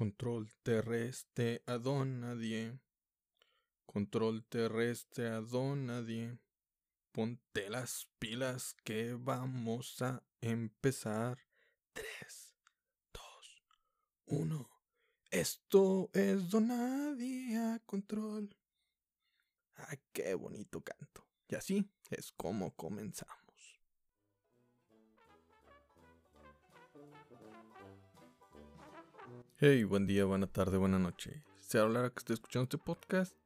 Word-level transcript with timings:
Control 0.00 0.48
terrestre 0.62 1.62
a 1.66 1.76
don 1.76 2.20
nadie. 2.20 2.80
Control 3.84 4.42
terrestre 4.48 5.28
a 5.28 5.42
don 5.42 5.84
nadie. 5.84 6.38
Ponte 7.12 7.68
las 7.68 8.08
pilas 8.18 8.74
que 8.82 9.12
vamos 9.12 10.00
a 10.00 10.22
empezar. 10.40 11.36
3, 11.92 12.54
2, 13.12 13.64
1. 14.24 14.70
Esto 15.30 16.08
es 16.14 16.48
Donadia 16.48 17.82
Control. 17.84 18.56
Ah, 19.74 19.98
qué 20.14 20.32
bonito 20.32 20.80
canto. 20.80 21.28
Y 21.46 21.56
así 21.56 21.90
es 22.08 22.32
como 22.32 22.74
comenzamos. 22.74 23.39
Hey, 29.62 29.84
buen 29.84 30.06
día, 30.06 30.24
buena 30.24 30.46
tarde, 30.46 30.78
buena 30.78 30.98
noche. 30.98 31.42
Sea 31.58 31.82
hablar 31.82 32.12
que 32.12 32.20
esté 32.20 32.32
escuchando 32.32 32.62
este 32.62 32.78
podcast, 32.78 33.36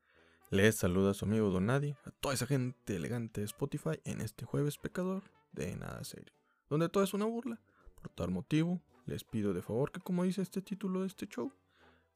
les 0.48 0.76
saluda 0.76 1.10
a 1.10 1.14
su 1.14 1.24
amigo 1.24 1.50
Donadi, 1.50 1.96
a 2.04 2.12
toda 2.12 2.34
esa 2.34 2.46
gente 2.46 2.94
elegante 2.94 3.40
de 3.40 3.46
Spotify 3.46 3.98
en 4.04 4.20
este 4.20 4.44
jueves 4.44 4.78
pecador 4.78 5.24
de 5.50 5.74
nada 5.74 6.04
serio, 6.04 6.32
donde 6.70 6.88
todo 6.88 7.02
es 7.02 7.14
una 7.14 7.24
burla. 7.24 7.60
Por 7.96 8.10
tal 8.10 8.30
motivo, 8.30 8.80
les 9.06 9.24
pido 9.24 9.54
de 9.54 9.62
favor 9.62 9.90
que, 9.90 9.98
como 9.98 10.22
dice 10.22 10.40
este 10.40 10.62
título 10.62 11.00
de 11.00 11.08
este 11.08 11.26
show, 11.26 11.52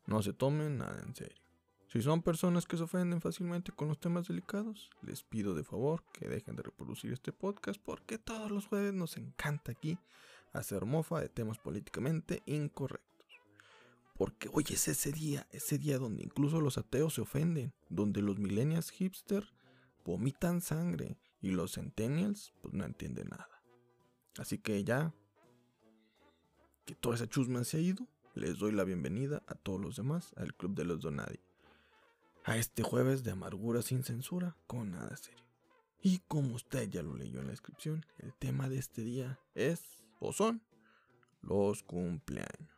no 0.06 0.22
se 0.22 0.32
tomen 0.32 0.78
nada 0.78 1.02
en 1.04 1.16
serio. 1.16 1.42
Si 1.88 2.00
son 2.00 2.22
personas 2.22 2.66
que 2.66 2.76
se 2.76 2.84
ofenden 2.84 3.20
fácilmente 3.20 3.72
con 3.72 3.88
los 3.88 3.98
temas 3.98 4.28
delicados, 4.28 4.90
les 5.02 5.24
pido 5.24 5.56
de 5.56 5.64
favor 5.64 6.04
que 6.12 6.28
dejen 6.28 6.54
de 6.54 6.62
reproducir 6.62 7.12
este 7.12 7.32
podcast 7.32 7.80
porque 7.84 8.16
todos 8.16 8.52
los 8.52 8.68
jueves 8.68 8.94
nos 8.94 9.16
encanta 9.16 9.72
aquí 9.72 9.98
hacer 10.52 10.84
mofa 10.84 11.20
de 11.20 11.28
temas 11.28 11.58
políticamente 11.58 12.44
incorrectos. 12.46 13.07
Porque 14.18 14.50
hoy 14.52 14.64
es 14.68 14.88
ese 14.88 15.12
día, 15.12 15.46
ese 15.52 15.78
día 15.78 15.96
donde 15.96 16.24
incluso 16.24 16.60
los 16.60 16.76
ateos 16.76 17.14
se 17.14 17.20
ofenden, 17.20 17.72
donde 17.88 18.20
los 18.20 18.38
millennials 18.38 18.90
hipster 18.90 19.48
vomitan 20.04 20.60
sangre 20.60 21.16
y 21.40 21.52
los 21.52 21.74
centennials 21.74 22.52
pues 22.60 22.74
no 22.74 22.84
entienden 22.84 23.28
nada. 23.28 23.62
Así 24.36 24.58
que 24.58 24.82
ya 24.82 25.14
que 26.84 26.96
toda 26.96 27.14
esa 27.14 27.28
chusma 27.28 27.62
se 27.62 27.76
ha 27.76 27.80
ido, 27.80 28.08
les 28.34 28.58
doy 28.58 28.72
la 28.72 28.82
bienvenida 28.82 29.42
a 29.46 29.54
todos 29.54 29.80
los 29.80 29.96
demás 29.96 30.32
al 30.36 30.52
Club 30.54 30.74
de 30.74 30.84
los 30.84 31.00
Donadi. 31.00 31.38
A 32.44 32.56
este 32.56 32.82
jueves 32.82 33.22
de 33.22 33.30
amargura 33.30 33.82
sin 33.82 34.02
censura, 34.02 34.56
con 34.66 34.90
nada 34.90 35.16
serio. 35.16 35.44
Y 36.02 36.20
como 36.26 36.54
usted 36.54 36.88
ya 36.88 37.02
lo 37.02 37.14
leyó 37.14 37.38
en 37.38 37.46
la 37.46 37.52
descripción, 37.52 38.04
el 38.18 38.32
tema 38.34 38.68
de 38.68 38.78
este 38.78 39.02
día 39.02 39.38
es, 39.54 40.02
o 40.18 40.32
son, 40.32 40.62
los 41.42 41.84
cumpleaños. 41.84 42.77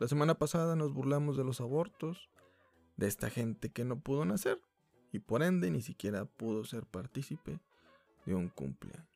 La 0.00 0.08
semana 0.08 0.34
pasada 0.34 0.74
nos 0.74 0.92
burlamos 0.92 1.36
de 1.36 1.44
los 1.44 1.60
abortos, 1.60 2.28
de 2.96 3.06
esta 3.06 3.30
gente 3.30 3.70
que 3.70 3.84
no 3.84 4.00
pudo 4.00 4.24
nacer 4.24 4.60
y 5.12 5.20
por 5.20 5.44
ende 5.44 5.70
ni 5.70 5.82
siquiera 5.82 6.24
pudo 6.24 6.64
ser 6.64 6.84
partícipe 6.84 7.60
de 8.26 8.34
un 8.34 8.48
cumpleaños. 8.48 9.06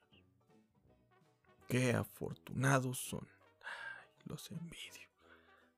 Qué 1.69 1.93
afortunados 1.95 2.99
son. 2.99 3.27
Ay, 3.61 4.09
los 4.25 4.51
envidio. 4.53 5.09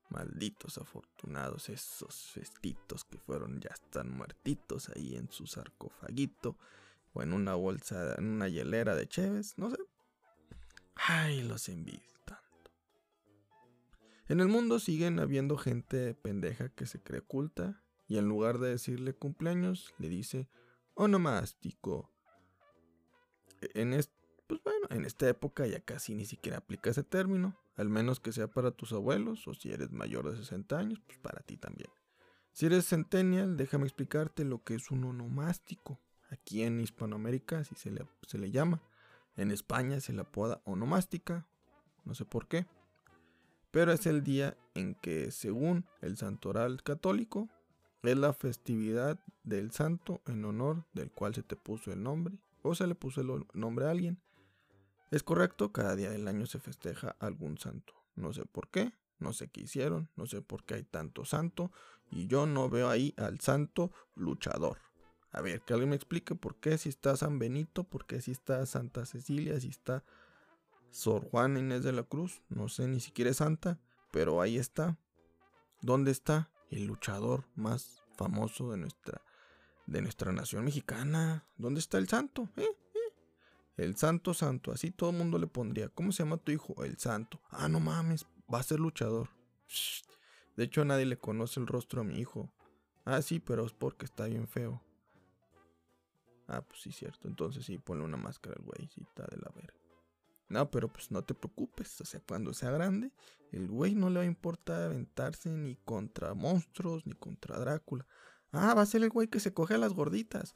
Malditos 0.09 0.77
afortunados 0.77 1.69
esos 1.69 2.31
festitos 2.31 3.03
que 3.03 3.17
fueron 3.17 3.59
ya 3.59 3.71
están 3.73 4.11
muertitos 4.11 4.89
ahí 4.89 5.15
en 5.15 5.31
su 5.31 5.47
sarcofaguito 5.47 6.57
o 7.13 7.23
en 7.23 7.33
una 7.33 7.55
bolsa, 7.55 8.15
en 8.17 8.25
una 8.25 8.49
hielera 8.49 8.95
de 8.95 9.07
cheves, 9.07 9.57
no 9.57 9.71
sé. 9.71 9.77
Ay, 10.95 11.41
los 11.41 11.67
envidio. 11.69 12.11
En 14.31 14.39
el 14.39 14.47
mundo 14.47 14.79
siguen 14.79 15.19
habiendo 15.19 15.57
gente 15.57 16.13
pendeja 16.13 16.69
que 16.69 16.85
se 16.85 17.03
cree 17.03 17.19
culta 17.19 17.83
y 18.07 18.17
en 18.17 18.29
lugar 18.29 18.59
de 18.59 18.69
decirle 18.69 19.13
cumpleaños 19.13 19.93
le 19.97 20.07
dice 20.07 20.47
onomástico. 20.93 22.09
En, 23.73 23.91
pues 24.47 24.63
bueno, 24.63 24.87
en 24.89 25.03
esta 25.03 25.27
época 25.27 25.67
ya 25.67 25.81
casi 25.81 26.15
ni 26.15 26.23
siquiera 26.23 26.59
aplica 26.59 26.91
ese 26.91 27.03
término, 27.03 27.57
al 27.75 27.89
menos 27.89 28.21
que 28.21 28.31
sea 28.31 28.47
para 28.47 28.71
tus 28.71 28.93
abuelos 28.93 29.49
o 29.49 29.53
si 29.53 29.73
eres 29.73 29.91
mayor 29.91 30.31
de 30.31 30.37
60 30.37 30.79
años, 30.79 31.01
pues 31.05 31.17
para 31.17 31.41
ti 31.41 31.57
también. 31.57 31.89
Si 32.53 32.67
eres 32.67 32.85
centennial, 32.85 33.57
déjame 33.57 33.83
explicarte 33.83 34.45
lo 34.45 34.63
que 34.63 34.75
es 34.75 34.91
un 34.91 35.03
onomástico. 35.03 35.99
Aquí 36.29 36.63
en 36.63 36.79
Hispanoamérica 36.79 37.59
así 37.59 37.75
se 37.75 37.91
le, 37.91 38.07
se 38.25 38.37
le 38.37 38.49
llama. 38.49 38.81
En 39.35 39.51
España 39.51 39.99
se 39.99 40.13
le 40.13 40.21
apoda 40.21 40.61
onomástica, 40.63 41.45
no 42.05 42.15
sé 42.15 42.23
por 42.23 42.47
qué 42.47 42.65
pero 43.71 43.91
es 43.91 44.05
el 44.05 44.23
día 44.23 44.57
en 44.75 44.95
que, 44.95 45.31
según 45.31 45.85
el 46.01 46.17
santoral 46.17 46.83
católico, 46.83 47.49
es 48.03 48.17
la 48.17 48.33
festividad 48.33 49.19
del 49.43 49.71
santo 49.71 50.21
en 50.27 50.43
honor 50.45 50.85
del 50.93 51.11
cual 51.11 51.33
se 51.35 51.43
te 51.43 51.55
puso 51.55 51.91
el 51.91 52.03
nombre 52.03 52.35
o 52.61 52.75
se 52.75 52.87
le 52.87 52.95
puso 52.95 53.21
el 53.21 53.45
nombre 53.53 53.85
a 53.85 53.91
alguien. 53.91 54.19
Es 55.09 55.23
correcto, 55.23 55.71
cada 55.71 55.95
día 55.95 56.09
del 56.09 56.27
año 56.27 56.45
se 56.45 56.59
festeja 56.59 57.15
algún 57.19 57.57
santo. 57.57 57.93
No 58.15 58.33
sé 58.33 58.45
por 58.45 58.69
qué, 58.69 58.93
no 59.19 59.33
sé 59.33 59.49
qué 59.49 59.61
hicieron, 59.61 60.09
no 60.15 60.25
sé 60.25 60.41
por 60.41 60.63
qué 60.63 60.75
hay 60.75 60.83
tanto 60.83 61.25
santo 61.25 61.71
y 62.09 62.27
yo 62.27 62.45
no 62.45 62.69
veo 62.69 62.89
ahí 62.89 63.13
al 63.17 63.39
santo 63.39 63.91
luchador. 64.15 64.77
A 65.31 65.41
ver, 65.41 65.61
que 65.61 65.73
alguien 65.73 65.89
me 65.89 65.95
explique 65.95 66.35
por 66.35 66.55
qué 66.57 66.77
si 66.77 66.89
está 66.89 67.15
San 67.15 67.39
Benito, 67.39 67.83
por 67.83 68.05
qué 68.05 68.19
si 68.21 68.31
está 68.31 68.65
Santa 68.65 69.05
Cecilia, 69.05 69.59
si 69.59 69.69
está 69.69 70.03
Sor 70.91 71.29
Juana 71.29 71.59
Inés 71.59 71.83
de 71.83 71.93
la 71.93 72.03
Cruz, 72.03 72.41
no 72.49 72.67
sé, 72.67 72.87
ni 72.87 72.99
siquiera 72.99 73.31
es 73.31 73.37
santa, 73.37 73.79
pero 74.11 74.41
ahí 74.41 74.57
está. 74.57 74.97
¿Dónde 75.81 76.11
está 76.11 76.51
el 76.69 76.85
luchador 76.85 77.45
más 77.55 78.03
famoso 78.17 78.71
de 78.71 78.77
nuestra, 78.77 79.21
de 79.87 80.01
nuestra 80.01 80.31
nación 80.31 80.65
mexicana? 80.65 81.45
¿Dónde 81.57 81.79
está 81.79 81.97
el 81.97 82.07
santo? 82.07 82.49
¿Eh? 82.57 82.67
¿Eh? 82.93 83.13
El 83.77 83.95
santo 83.95 84.33
santo, 84.33 84.71
así 84.71 84.91
todo 84.91 85.09
el 85.09 85.17
mundo 85.17 85.39
le 85.39 85.47
pondría. 85.47 85.89
¿Cómo 85.89 86.11
se 86.11 86.23
llama 86.23 86.37
tu 86.37 86.51
hijo? 86.51 86.83
El 86.83 86.97
santo. 86.99 87.41
Ah, 87.49 87.67
no 87.67 87.79
mames, 87.79 88.27
va 88.53 88.59
a 88.59 88.63
ser 88.63 88.79
luchador. 88.79 89.29
De 90.55 90.65
hecho, 90.65 90.85
nadie 90.85 91.05
le 91.05 91.17
conoce 91.17 91.59
el 91.59 91.67
rostro 91.67 92.01
a 92.01 92.03
mi 92.03 92.19
hijo. 92.19 92.53
Ah, 93.05 93.21
sí, 93.21 93.39
pero 93.39 93.65
es 93.65 93.73
porque 93.73 94.05
está 94.05 94.25
bien 94.25 94.47
feo. 94.47 94.81
Ah, 96.47 96.61
pues 96.61 96.81
sí, 96.81 96.91
cierto. 96.91 97.27
Entonces 97.27 97.65
sí, 97.65 97.77
ponle 97.77 98.03
una 98.03 98.17
máscara 98.17 98.55
al 98.57 98.63
güey, 98.63 98.89
está 99.01 99.25
de 99.25 99.37
la 99.37 99.49
verga. 99.55 99.80
No, 100.51 100.69
pero 100.69 100.91
pues 100.91 101.11
no 101.11 101.23
te 101.23 101.33
preocupes, 101.33 102.01
o 102.01 102.05
sea, 102.05 102.19
cuando 102.27 102.53
sea 102.53 102.71
grande, 102.71 103.13
el 103.53 103.69
güey 103.69 103.95
no 103.95 104.09
le 104.09 104.17
va 104.17 104.23
a 104.23 104.25
importar 104.25 104.81
aventarse 104.81 105.49
ni 105.49 105.77
contra 105.77 106.33
monstruos 106.33 107.07
ni 107.07 107.13
contra 107.13 107.57
Drácula. 107.57 108.05
Ah, 108.51 108.73
va 108.73 108.81
a 108.81 108.85
ser 108.85 109.01
el 109.01 109.09
güey 109.09 109.29
que 109.29 109.39
se 109.39 109.53
coge 109.53 109.75
a 109.75 109.77
las 109.77 109.93
gorditas. 109.93 110.53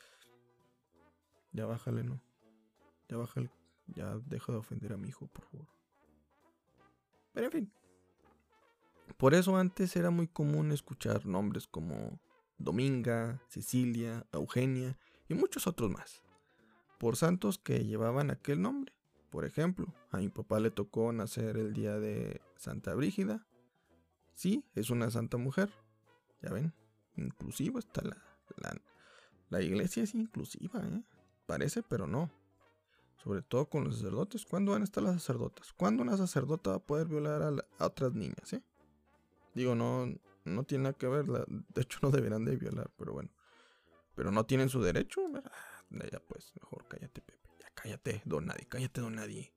Ya 1.54 1.66
bájale, 1.66 2.04
no. 2.04 2.22
Ya 3.08 3.16
bájale. 3.16 3.50
Ya 3.88 4.18
deja 4.26 4.52
de 4.52 4.58
ofender 4.58 4.92
a 4.92 4.98
mi 4.98 5.08
hijo, 5.08 5.28
por 5.28 5.46
favor. 5.46 5.68
Pero 7.32 7.46
en 7.46 7.52
fin. 7.54 7.72
Por 9.16 9.34
eso 9.34 9.56
antes 9.56 9.96
era 9.96 10.10
muy 10.10 10.28
común 10.28 10.74
escuchar 10.74 11.26
nombres 11.26 11.68
como 11.68 12.20
Dominga, 12.58 13.42
Cecilia, 13.48 14.26
Eugenia 14.34 14.98
y 15.30 15.36
muchos 15.36 15.68
otros 15.68 15.90
más. 15.90 16.22
Por 17.00 17.16
santos 17.16 17.58
que 17.58 17.86
llevaban 17.86 18.30
aquel 18.30 18.62
nombre. 18.62 18.92
Por 19.36 19.44
ejemplo, 19.44 19.94
a 20.12 20.20
mi 20.20 20.30
papá 20.30 20.62
le 20.62 20.72
tocó 20.72 21.12
nacer 21.12 21.58
el 21.58 21.74
día 21.74 22.00
de 22.00 22.40
Santa 22.56 22.94
Brígida. 22.94 23.46
Sí, 24.34 24.64
es 24.76 24.90
una 24.90 25.12
santa 25.12 25.36
mujer. 25.36 25.70
Ya 26.42 26.54
ven, 26.54 26.74
inclusiva 27.18 27.80
está 27.80 28.02
la, 28.02 28.16
la, 29.50 29.62
iglesia 29.62 30.04
es 30.04 30.16
inclusiva, 30.16 30.80
¿eh? 30.88 31.04
Parece, 31.48 31.84
pero 31.84 32.08
no. 32.08 32.32
Sobre 33.18 33.42
todo 33.42 33.68
con 33.68 33.84
los 33.84 33.98
sacerdotes. 33.98 34.46
¿Cuándo 34.46 34.72
van 34.72 34.84
a 34.84 34.86
estar 34.86 35.04
las 35.04 35.16
sacerdotas? 35.16 35.74
¿Cuándo 35.74 36.04
una 36.04 36.16
sacerdota 36.16 36.70
va 36.70 36.76
a 36.78 36.86
poder 36.86 37.08
violar 37.10 37.42
a, 37.42 37.86
otras 37.86 38.14
niñas, 38.14 38.54
eh? 38.54 38.64
Digo, 39.54 39.76
no, 39.76 40.08
no 40.46 40.64
tiene 40.64 40.86
nada 40.86 40.94
que 40.94 41.10
ver. 41.10 41.26
de 41.26 41.82
hecho, 41.82 42.00
no 42.02 42.10
deberán 42.10 42.46
de 42.46 42.56
violar, 42.56 42.90
pero 42.96 43.12
bueno. 43.12 43.32
Pero 44.16 44.32
no 44.32 44.46
tienen 44.46 44.70
su 44.70 44.82
derecho. 44.82 45.30
Ya 45.90 46.22
pues, 46.22 46.54
mejor 46.56 46.88
cállate, 46.88 47.20
Pepe. 47.20 47.46
Cállate, 47.76 48.22
don 48.26 48.46
nadie, 48.46 48.66
cállate, 48.68 49.02
don 49.02 49.16
nadie. 49.16 49.54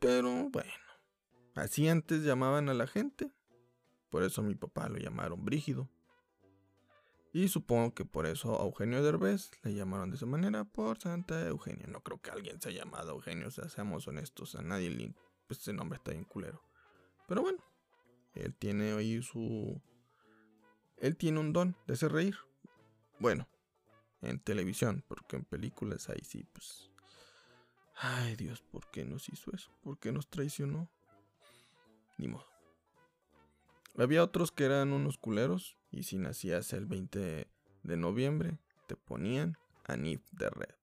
Pero 0.00 0.48
bueno, 0.50 0.72
así 1.54 1.88
antes 1.88 2.22
llamaban 2.22 2.68
a 2.68 2.74
la 2.74 2.86
gente. 2.86 3.30
Por 4.10 4.22
eso 4.22 4.42
mi 4.42 4.54
papá 4.54 4.88
lo 4.88 4.98
llamaron 4.98 5.44
Brígido. 5.44 5.88
Y 7.32 7.48
supongo 7.48 7.94
que 7.94 8.04
por 8.04 8.26
eso 8.26 8.60
a 8.60 8.64
Eugenio 8.64 9.02
Derbez 9.02 9.50
le 9.64 9.74
llamaron 9.74 10.10
de 10.10 10.16
esa 10.16 10.26
manera 10.26 10.64
por 10.64 11.00
Santa 11.00 11.48
Eugenia. 11.48 11.86
No 11.88 12.00
creo 12.00 12.22
que 12.22 12.30
alguien 12.30 12.60
se 12.62 12.68
haya 12.68 12.84
llamado 12.84 13.10
Eugenio, 13.10 13.48
o 13.48 13.50
sea, 13.50 13.68
seamos 13.68 14.06
honestos, 14.06 14.54
a 14.54 14.62
nadie 14.62 14.90
le... 14.90 15.14
Pues 15.48 15.58
ese 15.58 15.72
nombre 15.72 15.96
está 15.96 16.12
bien 16.12 16.24
culero. 16.24 16.62
Pero 17.26 17.42
bueno, 17.42 17.58
él 18.34 18.54
tiene 18.54 18.92
ahí 18.92 19.20
su... 19.20 19.80
Él 20.96 21.16
tiene 21.16 21.40
un 21.40 21.52
don 21.52 21.76
de 21.88 21.94
hacer 21.94 22.12
reír. 22.12 22.36
Bueno, 23.18 23.48
en 24.24 24.40
televisión, 24.40 25.04
porque 25.06 25.36
en 25.36 25.44
películas 25.44 26.08
ahí 26.08 26.22
sí, 26.24 26.44
pues... 26.52 26.90
Ay 27.96 28.34
Dios, 28.34 28.60
¿por 28.62 28.90
qué 28.90 29.04
nos 29.04 29.28
hizo 29.28 29.54
eso? 29.54 29.70
¿Por 29.82 29.98
qué 29.98 30.10
nos 30.10 30.28
traicionó? 30.28 30.90
Ni 32.18 32.28
modo. 32.28 32.46
Había 33.96 34.24
otros 34.24 34.50
que 34.50 34.64
eran 34.64 34.92
unos 34.92 35.18
culeros 35.18 35.76
y 35.92 36.02
si 36.02 36.18
nacías 36.18 36.72
el 36.72 36.86
20 36.86 37.48
de 37.84 37.96
noviembre 37.96 38.58
te 38.88 38.96
ponían 38.96 39.56
Anif 39.84 40.22
de 40.32 40.50
Red. 40.50 40.74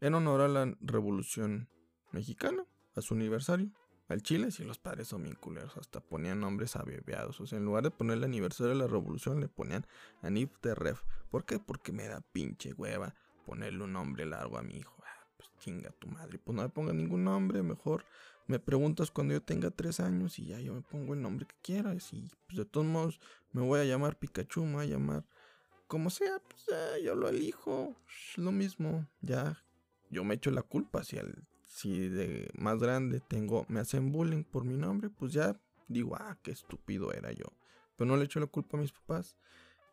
En 0.00 0.14
honor 0.14 0.42
a 0.42 0.48
la 0.48 0.76
Revolución 0.80 1.68
Mexicana, 2.12 2.64
a 2.94 3.00
su 3.00 3.14
aniversario. 3.14 3.70
Al 4.08 4.22
Chile 4.22 4.50
si 4.50 4.64
los 4.64 4.78
padres 4.78 5.08
son 5.08 5.24
bien 5.24 5.34
culeros, 5.34 5.76
hasta 5.76 6.00
ponían 6.00 6.40
nombres 6.40 6.76
abreviados. 6.76 7.40
O 7.40 7.46
sea, 7.46 7.58
en 7.58 7.64
lugar 7.64 7.82
de 7.82 7.90
poner 7.90 8.18
el 8.18 8.24
aniversario 8.24 8.72
de 8.72 8.78
la 8.78 8.86
revolución, 8.86 9.40
le 9.40 9.48
ponían 9.48 9.86
Anif 10.22 10.50
de 10.62 10.74
Ref. 10.74 11.02
¿Por 11.30 11.44
qué? 11.44 11.58
Porque 11.58 11.92
me 11.92 12.06
da 12.06 12.20
pinche 12.20 12.72
hueva 12.74 13.14
ponerle 13.44 13.84
un 13.84 13.92
nombre 13.92 14.26
largo 14.26 14.58
a 14.58 14.62
mi 14.62 14.76
hijo. 14.76 14.96
Ah, 15.04 15.26
pues 15.36 15.50
chinga 15.58 15.90
tu 15.90 16.06
madre. 16.08 16.38
Pues 16.38 16.54
no 16.54 16.62
me 16.62 16.68
ponga 16.68 16.92
ningún 16.92 17.24
nombre, 17.24 17.62
mejor 17.62 18.04
me 18.46 18.60
preguntas 18.60 19.10
cuando 19.10 19.34
yo 19.34 19.42
tenga 19.42 19.70
tres 19.70 20.00
años 20.00 20.38
y 20.38 20.46
ya 20.46 20.60
yo 20.60 20.74
me 20.74 20.82
pongo 20.82 21.14
el 21.14 21.22
nombre 21.22 21.46
que 21.46 21.56
quieras. 21.62 22.12
Y 22.12 22.30
pues 22.46 22.58
de 22.58 22.64
todos 22.64 22.86
modos 22.86 23.20
me 23.52 23.62
voy 23.62 23.80
a 23.80 23.84
llamar 23.84 24.18
Pikachu, 24.18 24.64
me 24.64 24.74
voy 24.74 24.84
a 24.84 24.88
llamar 24.88 25.24
como 25.86 26.10
sea, 26.10 26.40
pues 26.40 26.66
yo 27.02 27.14
lo 27.14 27.28
elijo. 27.28 27.94
lo 28.36 28.52
mismo, 28.52 29.08
ya 29.20 29.62
yo 30.10 30.24
me 30.24 30.34
echo 30.34 30.50
la 30.50 30.62
culpa 30.62 31.04
si 31.04 31.16
el 31.16 31.44
si 31.76 32.08
de 32.08 32.48
más 32.56 32.78
grande 32.78 33.20
tengo, 33.20 33.66
me 33.68 33.80
hacen 33.80 34.10
bullying 34.10 34.44
por 34.44 34.64
mi 34.64 34.78
nombre, 34.78 35.10
pues 35.10 35.34
ya 35.34 35.60
digo, 35.88 36.16
ah, 36.16 36.38
qué 36.42 36.50
estúpido 36.50 37.12
era 37.12 37.32
yo. 37.32 37.44
Pero 37.96 38.08
no 38.08 38.16
le 38.16 38.24
echo 38.24 38.40
la 38.40 38.46
culpa 38.46 38.78
a 38.78 38.80
mis 38.80 38.92
papás. 38.92 39.36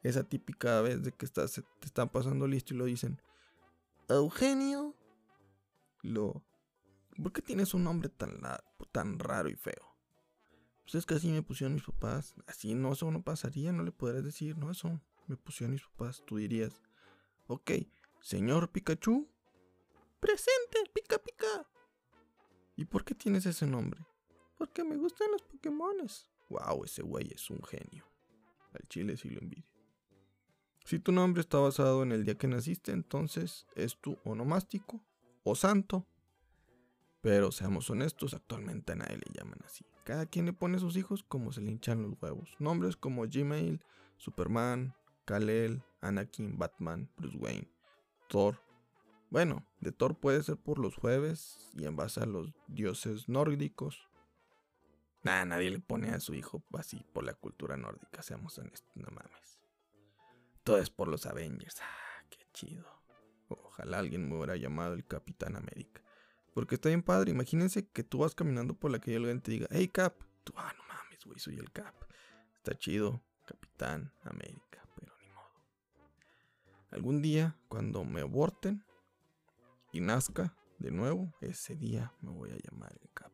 Esa 0.02 0.24
típica 0.24 0.80
vez 0.80 1.04
de 1.04 1.12
que 1.12 1.26
estás, 1.26 1.52
te 1.52 1.86
están 1.86 2.08
pasando 2.08 2.48
listo 2.48 2.74
y 2.74 2.78
lo 2.78 2.86
dicen, 2.86 3.22
Eugenio, 4.08 4.96
lo, 6.04 6.42
¿por 7.22 7.34
qué 7.34 7.42
tienes 7.42 7.74
un 7.74 7.84
nombre 7.84 8.08
tan, 8.08 8.40
tan 8.94 9.20
raro 9.20 9.50
y 9.50 9.56
feo? 9.58 9.98
Pues 10.84 10.96
es 10.96 11.06
que 11.06 11.16
así 11.16 11.32
me 11.32 11.44
pusieron 11.44 11.74
mis 11.74 11.84
papás. 11.84 12.34
Así 12.48 12.76
no, 12.76 12.94
eso 12.94 13.12
no 13.12 13.24
pasaría, 13.24 13.74
no 13.74 13.84
le 13.84 13.92
podrías 13.92 14.24
decir, 14.24 14.58
no, 14.58 14.72
eso 14.72 15.02
me 15.28 15.36
pusieron 15.36 15.74
mis 15.74 15.84
papás. 15.84 16.24
Tú 16.26 16.38
dirías, 16.38 16.82
ok, 17.48 17.72
señor 18.22 18.72
Pikachu, 18.72 19.28
presente, 20.22 20.90
pica 20.94 21.18
pica. 21.18 21.68
¿Y 22.76 22.86
por 22.86 23.04
qué 23.04 23.16
tienes 23.16 23.46
ese 23.46 23.68
nombre? 23.68 24.06
Porque 24.58 24.84
me 24.84 24.96
gustan 24.96 25.32
los 25.32 25.44
Pokémones. 25.44 26.28
Wow, 26.50 26.84
ese 26.84 27.04
güey 27.04 27.32
es 27.32 27.50
un 27.50 27.62
genio. 27.64 28.06
Al 28.74 28.88
chile 28.88 29.18
sí 29.18 29.30
lo 29.30 29.40
envidio. 29.40 29.66
Si 30.86 31.00
tu 31.00 31.12
nombre 31.12 31.42
está 31.42 31.60
basado 31.60 32.04
en 32.04 32.12
el 32.12 32.26
día 32.26 32.38
que 32.38 32.48
naciste, 32.48 32.92
entonces 32.92 33.68
es 33.76 33.98
tu 33.98 34.18
onomástico 34.26 35.02
o 35.44 35.56
santo. 35.56 36.06
Pero 37.22 37.52
seamos 37.52 37.90
honestos, 37.90 38.34
actualmente 38.34 38.92
a 38.92 38.96
nadie 38.96 39.18
le 39.18 39.34
llaman 39.34 39.60
así. 39.66 39.86
Cada 40.04 40.26
quien 40.26 40.46
le 40.46 40.54
pone 40.54 40.78
a 40.78 40.80
sus 40.82 40.98
hijos 40.98 41.24
como 41.24 41.54
se 41.54 41.62
le 41.62 41.72
hinchan 41.72 42.02
los 42.02 42.22
huevos. 42.22 42.56
Nombres 42.60 42.98
como 42.98 43.24
Gmail, 43.26 43.82
Superman, 44.18 44.94
Kalel, 45.24 45.82
Anakin, 46.02 46.58
Batman, 46.58 47.10
Bruce 47.16 47.38
Wayne, 47.38 47.70
Thor, 48.28 48.60
bueno, 49.34 49.66
de 49.80 49.92
Thor 49.92 50.20
puede 50.20 50.44
ser 50.44 50.58
por 50.58 50.78
los 50.78 50.96
jueves 50.96 51.68
y 51.74 51.88
en 51.88 51.96
base 51.96 52.22
a 52.22 52.28
los 52.28 52.54
dioses 52.68 53.28
nórdicos. 53.28 54.08
Nah, 55.24 55.44
nadie 55.44 55.72
le 55.72 55.80
pone 55.80 56.10
a 56.10 56.20
su 56.20 56.36
hijo 56.36 56.64
así 56.74 57.04
por 57.14 57.24
la 57.24 57.34
cultura 57.34 57.76
nórdica, 57.76 58.22
seamos 58.22 58.60
honestos, 58.60 58.96
no 58.96 59.10
mames. 59.10 59.60
Todo 60.64 60.78
es 60.78 60.92
por 60.92 61.08
los 61.08 61.26
Avengers. 61.26 61.82
Ah, 61.82 62.24
qué 62.30 62.46
chido. 62.54 62.86
Ojalá 63.48 63.98
alguien 63.98 64.30
me 64.30 64.36
hubiera 64.36 64.56
llamado 64.56 64.94
el 64.94 65.04
Capitán 65.04 65.56
América. 65.56 66.04
Porque 66.54 66.76
está 66.76 66.90
bien 66.90 67.02
padre. 67.02 67.32
Imagínense 67.32 67.88
que 67.88 68.04
tú 68.04 68.20
vas 68.20 68.36
caminando 68.36 68.76
por 68.76 68.92
la 68.92 69.00
calle 69.00 69.14
y 69.14 69.16
alguien 69.16 69.42
te 69.42 69.50
diga, 69.50 69.68
hey 69.72 69.88
Cap. 69.88 70.14
Tú, 70.44 70.54
ah, 70.58 70.72
no 70.78 70.84
mames, 70.84 71.26
güey, 71.26 71.40
soy 71.40 71.56
el 71.56 71.72
Cap. 71.72 71.96
Está 72.58 72.78
chido, 72.78 73.24
Capitán 73.48 74.14
América, 74.26 74.88
pero 74.94 75.12
ni 75.22 75.30
modo. 75.30 75.50
Algún 76.92 77.24
día, 77.24 77.58
cuando 77.68 78.06
me 78.06 78.22
aborten, 78.22 78.86
y 79.94 80.02
nazca 80.02 80.54
de 80.80 80.92
nuevo, 80.92 81.32
ese 81.40 81.76
día 81.76 82.12
me 82.20 82.32
voy 82.32 82.50
a 82.50 82.58
llamar 82.58 82.92
el 83.02 83.10
Cap. 83.14 83.32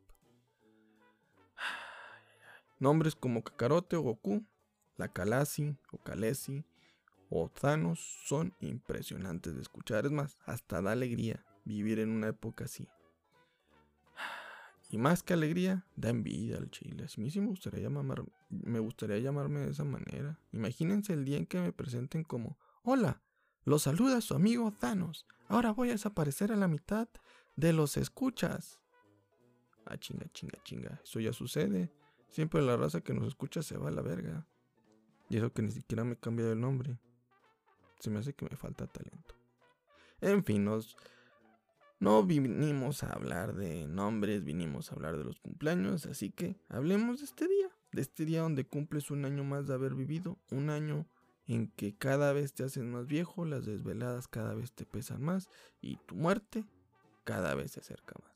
Nombres 2.79 3.15
como 3.15 3.43
Kakarote 3.43 3.95
o 3.95 4.01
Goku, 4.01 4.45
la 4.97 5.07
Kalasi 5.07 5.75
o 5.91 5.97
Kalesi 5.97 6.63
o 7.29 7.49
Thanos 7.49 7.99
son 8.25 8.53
impresionantes 8.59 9.55
de 9.55 9.61
escuchar. 9.61 10.05
Es 10.05 10.11
más, 10.11 10.37
hasta 10.45 10.81
da 10.81 10.91
alegría 10.91 11.43
vivir 11.63 11.99
en 11.99 12.09
una 12.09 12.27
época 12.27 12.65
así. 12.65 12.87
Y 14.91 14.97
más 14.97 15.21
que 15.21 15.33
alegría, 15.33 15.85
da 15.95 16.09
envidia 16.09 16.57
al 16.57 16.71
chile. 16.71 17.03
A 17.05 17.21
mí 17.21 17.29
sí 17.29 17.39
me 17.39 17.47
gustaría, 17.47 17.79
llamar, 17.79 18.23
me 18.49 18.79
gustaría 18.79 19.19
llamarme 19.19 19.59
de 19.59 19.69
esa 19.69 19.83
manera. 19.83 20.39
Imagínense 20.51 21.13
el 21.13 21.25
día 21.25 21.37
en 21.37 21.45
que 21.45 21.61
me 21.61 21.71
presenten 21.71 22.23
como, 22.23 22.57
hola, 22.81 23.21
lo 23.65 23.79
saluda 23.79 24.21
su 24.21 24.33
amigo 24.33 24.71
Thanos. 24.71 25.25
Ahora 25.47 25.71
voy 25.71 25.89
a 25.89 25.93
desaparecer 25.93 26.51
a 26.51 26.55
la 26.55 26.67
mitad 26.67 27.07
de 27.55 27.73
los 27.73 27.97
escuchas. 27.97 28.79
Ah, 29.85 29.97
chinga, 29.97 30.27
chinga, 30.31 30.61
chinga. 30.63 31.01
Eso 31.03 31.19
ya 31.19 31.33
sucede. 31.33 31.91
Siempre 32.29 32.61
la 32.61 32.77
raza 32.77 33.01
que 33.01 33.13
nos 33.13 33.27
escucha 33.27 33.63
se 33.63 33.77
va 33.77 33.89
a 33.89 33.91
la 33.91 34.01
verga. 34.01 34.47
Y 35.29 35.37
eso 35.37 35.51
que 35.51 35.61
ni 35.61 35.71
siquiera 35.71 36.03
me 36.03 36.13
he 36.13 36.17
cambiado 36.17 36.53
el 36.53 36.61
nombre. 36.61 36.99
Se 37.99 38.09
me 38.09 38.19
hace 38.19 38.33
que 38.33 38.45
me 38.45 38.55
falta 38.55 38.87
talento. 38.87 39.35
En 40.21 40.43
fin, 40.43 40.65
nos... 40.65 40.95
No 41.99 42.23
vinimos 42.23 43.03
a 43.03 43.11
hablar 43.11 43.55
de 43.55 43.85
nombres, 43.85 44.45
vinimos 44.45 44.89
a 44.89 44.95
hablar 44.95 45.17
de 45.17 45.25
los 45.25 45.41
cumpleaños, 45.41 46.05
así 46.05 46.31
que 46.31 46.55
hablemos 46.69 47.19
de 47.19 47.25
este 47.25 47.45
día, 47.45 47.67
de 47.91 48.01
este 48.01 48.23
día 48.23 48.41
donde 48.41 48.65
cumples 48.65 49.11
un 49.11 49.25
año 49.25 49.43
más 49.43 49.67
de 49.67 49.73
haber 49.73 49.95
vivido, 49.95 50.37
un 50.49 50.69
año 50.69 51.05
en 51.49 51.67
que 51.71 51.95
cada 51.95 52.31
vez 52.31 52.53
te 52.53 52.63
haces 52.63 52.83
más 52.83 53.07
viejo, 53.07 53.43
las 53.43 53.65
desveladas 53.65 54.27
cada 54.27 54.53
vez 54.53 54.71
te 54.71 54.85
pesan 54.85 55.23
más 55.23 55.49
y 55.81 55.97
tu 56.05 56.15
muerte 56.15 56.63
cada 57.23 57.55
vez 57.55 57.71
se 57.71 57.79
acerca 57.79 58.13
más. 58.21 58.29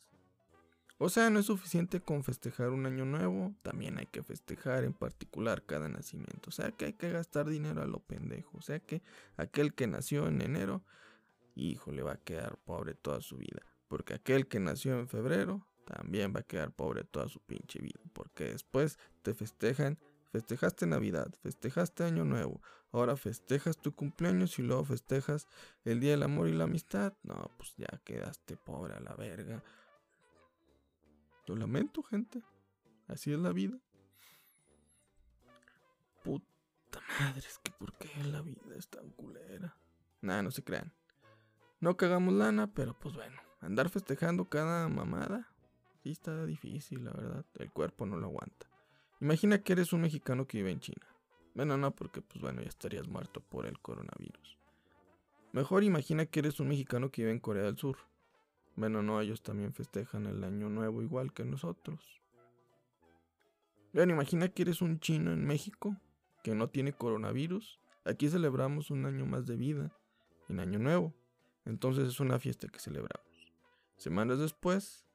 O 0.98 1.10
sea, 1.10 1.30
no 1.30 1.39
es 1.39 1.45
suficiente 1.45 2.01
con 2.01 2.24
festejar 2.24 2.69
un 2.69 2.88
año 2.88 3.06
nuevo, 3.06 3.54
también 3.62 4.00
hay 4.00 4.07
que 4.07 4.24
festejar 4.24 4.83
en 4.83 4.94
particular 4.94 5.63
cada 5.63 5.89
nacimiento. 5.89 6.50
O 6.50 6.51
sea 6.51 6.71
que 6.71 6.86
hay 6.86 6.94
que 6.94 7.12
gastar 7.12 7.48
dinero 7.48 7.83
a 7.83 7.86
lo 7.86 8.00
pendejo. 8.00 8.57
O 8.57 8.62
sea 8.62 8.80
que 8.80 9.04
aquel 9.38 9.75
que 9.75 9.86
nació 9.86 10.27
en 10.27 10.42
enero, 10.42 10.83
hijo, 11.54 11.92
le 11.92 12.01
va 12.01 12.13
a 12.13 12.24
quedar 12.24 12.57
pobre 12.65 12.95
toda 12.95 13.21
su 13.21 13.38
vida. 13.38 13.62
Porque 13.89 14.15
aquel 14.15 14.48
que 14.48 14.60
nació 14.60 14.98
en 14.98 15.07
febrero, 15.07 15.68
también 15.86 16.33
va 16.36 16.39
a 16.39 16.44
quedar 16.44 16.71
pobre 16.71 17.03
toda 17.03 17.27
su 17.27 17.41
pinche 17.41 17.79
vida. 17.79 18.00
Porque 18.13 18.46
después 18.46 18.98
te 19.22 19.36
festejan 19.36 20.00
Festejaste 20.34 20.88
Navidad, 20.88 21.32
festejaste 21.44 22.04
Año 22.04 22.25
Nuevo, 22.25 22.60
ahora 22.92 23.16
festejas 23.16 23.78
tu 23.78 23.94
cumpleaños 23.94 24.58
y 24.58 24.63
luego 24.63 24.84
festejas 24.84 25.48
el 25.86 26.00
Día 26.00 26.10
del 26.10 26.24
Amor 26.24 26.48
y 26.48 26.54
la 26.54 26.63
Amistad. 26.63 27.13
No, 27.22 27.52
pues 27.56 27.75
ya 27.78 28.02
quedaste 28.04 28.58
pobre 28.58 28.96
a 28.96 29.00
la 29.00 29.13
verga. 29.13 29.63
Lo 31.46 31.56
lamento, 31.56 32.02
gente. 32.02 32.42
Así 33.08 33.32
es 33.32 33.38
la 33.38 33.52
vida. 33.52 33.78
Puta 36.24 37.00
madre, 37.20 37.48
es 37.48 37.60
que 37.60 37.72
¿por 37.72 37.94
qué 38.00 38.24
la 38.24 38.42
vida 38.42 38.75
es 38.75 38.88
tan 38.88 39.12
culera? 39.12 39.78
Nada, 40.22 40.42
no 40.42 40.50
se 40.50 40.63
crean. 40.63 40.92
No 41.80 41.96
cagamos 41.96 42.34
lana, 42.34 42.74
pero 42.74 42.98
pues 43.00 43.13
bueno, 43.13 43.40
andar 43.60 43.88
festejando 43.90 44.50
cada 44.50 44.90
mamada, 44.90 45.54
sí 46.02 46.10
está 46.10 46.44
difícil, 46.48 47.04
la 47.04 47.12
verdad. 47.12 47.46
El 47.54 47.72
cuerpo 47.72 48.08
no 48.08 48.18
lo 48.18 48.25
aguanta. 48.25 48.73
Imagina 49.24 49.58
que 49.60 49.72
eres 49.72 49.94
un 49.94 50.01
mexicano 50.01 50.46
que 50.46 50.58
vive 50.58 50.72
en 50.72 50.82
China. 50.82 51.08
Bueno, 51.56 51.77
no, 51.77 51.96
porque 51.96 52.22
pues 52.22 52.42
bueno, 52.42 52.62
ya 52.62 52.68
estarías 52.68 53.08
muerto 53.08 53.39
por 53.39 53.65
el 53.65 53.80
coronavirus. 53.80 54.58
Mejor 55.53 55.86
imagina 55.86 56.25
que 56.25 56.42
eres 56.42 56.60
un 56.60 56.68
mexicano 56.68 57.10
que 57.10 57.22
vive 57.22 57.32
en 57.32 57.39
Corea 57.39 57.63
del 57.63 57.77
Sur. 57.77 57.96
Bueno, 58.75 59.01
no, 59.01 59.22
ellos 59.22 59.42
también 59.42 59.72
festejan 59.72 60.25
el 60.25 60.44
año 60.44 60.68
nuevo 60.68 61.01
igual 61.01 61.32
que 61.32 61.46
nosotros. 61.46 62.22
Bueno, 63.94 64.12
imagina 64.12 64.50
que 64.50 64.63
eres 64.63 64.82
un 64.82 65.00
chino 65.00 65.32
en 65.32 65.46
México 65.46 65.96
que 66.44 66.53
no 66.53 66.68
tiene 66.68 66.92
coronavirus. 66.92 67.80
Aquí 68.03 68.27
celebramos 68.27 68.92
un 68.92 69.06
año 69.06 69.25
más 69.25 69.46
de 69.46 69.56
vida, 69.56 69.98
en 70.50 70.60
año 70.60 70.80
nuevo. 70.80 71.13
Entonces 71.63 72.10
es 72.10 72.20
una 72.20 72.39
fiesta 72.39 72.68
que 72.68 72.80
celebramos. 72.80 73.53
Semanas 73.96 74.39
después, 74.39 75.06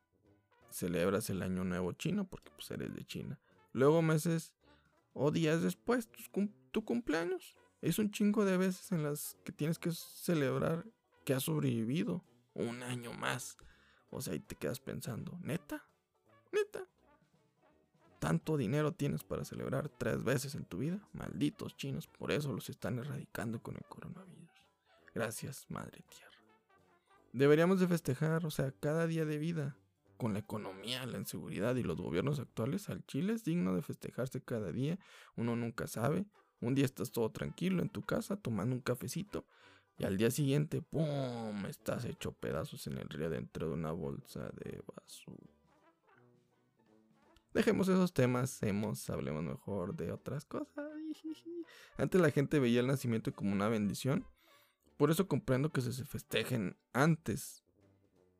celebras 0.71 1.29
el 1.29 1.43
año 1.43 1.63
nuevo 1.63 1.93
chino 1.93 2.27
porque 2.27 2.51
pues 2.53 2.71
eres 2.71 2.95
de 2.95 3.05
China. 3.05 3.39
Luego 3.73 4.03
meses 4.03 4.53
o 5.13 5.31
días 5.31 5.63
después, 5.63 6.09
tu, 6.71 6.85
cumpleaños. 6.85 7.57
Es 7.81 7.99
un 7.99 8.11
chingo 8.11 8.45
de 8.45 8.57
veces 8.57 8.93
en 8.93 9.03
las 9.03 9.37
que 9.45 9.53
tienes 9.53 9.79
que 9.79 9.93
celebrar 9.93 10.87
que 11.25 11.35
has 11.35 11.45
sobrevivido 11.45 12.25
un 12.55 12.83
año 12.83 13.13
más. 13.13 13.57
O 14.11 14.21
sea, 14.21 14.35
y 14.35 14.41
te 14.41 14.55
quedas 14.55 14.81
pensando, 14.81 15.39
¿neta? 15.43 15.85
¿Neta? 16.53 16.87
¿Tanto 18.19 18.57
dinero 18.57 18.93
tienes 18.93 19.23
para 19.23 19.45
celebrar 19.45 19.89
tres 19.89 20.25
veces 20.25 20.55
en 20.55 20.65
tu 20.65 20.79
vida? 20.79 20.99
Malditos 21.13 21.77
chinos, 21.77 22.09
por 22.09 22.33
eso 22.33 22.53
los 22.53 22.69
están 22.69 22.99
erradicando 22.99 23.63
con 23.63 23.77
el 23.77 23.85
coronavirus. 23.85 24.51
Gracias, 25.15 25.67
Madre 25.69 26.03
Tierra. 26.09 26.29
Deberíamos 27.33 27.79
de 27.79 27.87
festejar, 27.87 28.45
o 28.47 28.51
sea, 28.51 28.73
cada 28.73 29.07
día 29.07 29.25
de 29.25 29.39
vida. 29.39 29.77
Con 30.19 30.35
la 30.35 30.41
economía, 30.41 31.07
la 31.07 31.17
inseguridad 31.17 31.77
y 31.77 31.83
los 31.83 31.97
gobiernos 31.97 32.39
actuales, 32.39 32.91
al 32.91 33.07
Chile 33.07 33.33
es 33.33 33.45
digno 33.45 33.75
de 33.75 33.81
festejarse 33.81 34.43
cada 34.43 34.71
día. 34.71 34.99
Uno 35.37 35.57
nunca 35.57 35.87
sabe. 35.87 36.27
Un 36.61 36.75
día 36.75 36.85
estás 36.85 37.13
todo 37.13 37.31
tranquilo 37.31 37.81
en 37.81 37.89
tu 37.89 38.03
casa 38.03 38.37
tomando 38.37 38.75
un 38.75 38.83
cafecito 38.83 39.47
y 39.99 40.05
al 40.05 40.17
día 40.17 40.31
siguiente, 40.31 40.81
¡pum! 40.81 41.67
Estás 41.67 42.05
hecho 42.05 42.33
pedazos 42.33 42.87
en 42.87 42.99
el 42.99 43.09
río 43.09 43.31
dentro 43.31 43.69
de 43.69 43.75
una 43.75 43.91
bolsa 43.91 44.49
de 44.55 44.81
basura. 44.95 45.53
Dejemos 47.53 47.89
esos 47.89 48.13
temas, 48.13 48.63
hemos, 48.63 49.11
hablemos 49.11 49.43
mejor 49.43 49.97
de 49.97 50.13
otras 50.13 50.45
cosas. 50.45 50.85
Antes 51.97 52.21
la 52.21 52.31
gente 52.31 52.61
veía 52.61 52.79
el 52.79 52.87
nacimiento 52.87 53.33
como 53.33 53.53
una 53.53 53.69
bendición. 53.69 54.25
Por 54.97 55.11
eso 55.11 55.27
comprendo 55.27 55.71
que 55.71 55.81
se 55.81 56.05
festejen 56.05 56.77
antes 56.93 57.65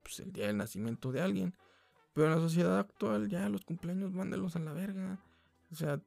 pues, 0.03 0.21
el 0.21 0.33
día 0.33 0.47
del 0.47 0.57
nacimiento 0.57 1.11
de 1.11 1.21
alguien. 1.21 1.57
Pero 2.13 2.29
en 2.29 2.35
la 2.35 2.41
sociedad 2.41 2.79
actual 2.79 3.29
ya 3.29 3.49
los 3.49 3.65
cumpleaños 3.65 4.13
mándelos 4.13 4.57
a 4.57 4.61
la 4.61 4.73
verga. 4.73 5.19
O 5.71 5.75
sea, 5.75 6.01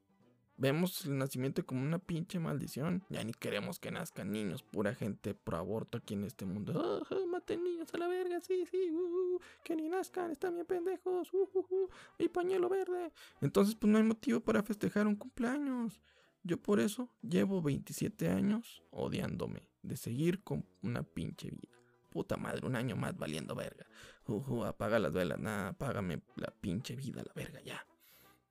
vemos 0.62 1.06
el 1.06 1.18
nacimiento 1.18 1.66
como 1.66 1.82
una 1.82 2.00
pinche 2.00 2.40
maldición. 2.40 3.04
Ya 3.10 3.24
ni 3.24 3.34
queremos 3.34 3.80
que 3.80 3.92
nazcan 3.92 4.32
niños, 4.32 4.64
pura 4.64 4.94
gente 4.94 5.34
pro 5.34 5.58
aborto 5.58 5.98
aquí 5.98 6.14
en 6.14 6.24
este 6.24 6.46
mundo. 6.46 7.04
Oh, 7.10 7.28
maten 7.28 7.64
niños 7.64 7.94
a 7.94 7.98
la 7.98 8.08
verga, 8.08 8.40
sí, 8.42 8.66
sí, 8.70 8.92
uh, 8.92 9.36
uh, 9.36 9.40
que 9.64 9.76
ni 9.76 9.90
nazcan, 9.90 10.32
están 10.32 10.54
bien 10.54 10.68
pendejos. 10.68 11.34
Uh, 11.34 11.90
y 12.20 12.30
pañuelo 12.30 12.70
verde. 12.70 13.12
Entonces, 13.42 13.76
pues 13.76 13.92
no 13.92 13.98
hay 13.98 14.04
motivo 14.04 14.40
para 14.40 14.62
festejar 14.62 15.08
un 15.08 15.16
cumpleaños. 15.16 16.02
Yo 16.44 16.58
por 16.58 16.80
eso 16.80 17.10
llevo 17.22 17.62
27 17.62 18.30
años 18.30 18.84
odiándome 18.92 19.68
de 19.82 19.98
seguir 19.98 20.44
con 20.44 20.66
una 20.82 21.04
pinche 21.04 21.50
vida. 21.50 21.81
Puta 22.12 22.36
madre, 22.36 22.68
un 22.68 22.76
año 22.76 22.96
más 22.96 23.18
valiendo 23.18 23.56
verga. 23.56 23.88
Uh, 24.28 24.66
apaga 24.66 25.00
las 25.00 25.14
velas, 25.14 25.40
nada, 25.40 25.70
apágame 25.70 26.22
la 26.36 26.52
pinche 26.52 26.96
vida, 26.96 27.24
la 27.26 27.32
verga 27.34 27.62
ya. 27.62 27.86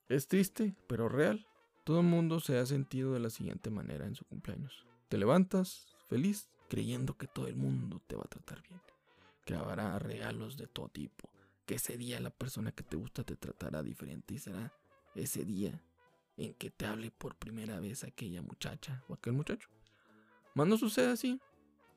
Es 0.09 0.27
triste, 0.27 0.75
pero 0.89 1.09
real. 1.09 1.47
Todo 1.85 2.01
el 2.01 2.07
mundo 2.07 2.41
se 2.41 2.59
ha 2.59 2.67
sentido 2.67 3.13
de 3.13 3.21
la 3.21 3.31
siguiente 3.31 3.71
manera 3.71 4.07
en 4.07 4.15
su 4.15 4.25
cumpleaños. 4.25 4.87
Te 5.09 5.19
levantas 5.19 5.95
feliz 6.09 6.49
creyendo 6.69 7.17
que 7.17 7.27
todo 7.27 7.49
el 7.49 7.57
mundo 7.57 8.01
te 8.07 8.17
va 8.17 8.23
a 8.25 8.29
tratar 8.29 8.63
bien. 8.63 8.81
Que 9.45 9.55
habrá 9.55 9.99
regalos 9.99 10.57
de 10.57 10.67
todo 10.67 10.89
tipo. 10.89 11.29
Que 11.67 11.75
ese 11.75 11.97
día 11.97 12.19
la 12.21 12.31
persona 12.31 12.73
que 12.73 12.83
te 12.83 12.97
gusta 12.97 13.25
te 13.25 13.37
tratará 13.37 13.83
diferente 13.83 14.35
y 14.35 14.39
será 14.39 14.73
ese 15.15 15.45
día 15.45 15.83
en 16.37 16.55
que 16.55 16.71
te 16.71 16.87
hable 16.87 17.11
por 17.11 17.37
primera 17.37 17.79
vez 17.81 18.05
aquella 18.05 18.41
muchacha 18.41 19.05
o 19.09 19.15
aquel 19.15 19.35
muchacho. 19.35 19.69
Más 20.55 20.67
no 20.67 20.79
sucede 20.79 21.13
así. 21.13 21.41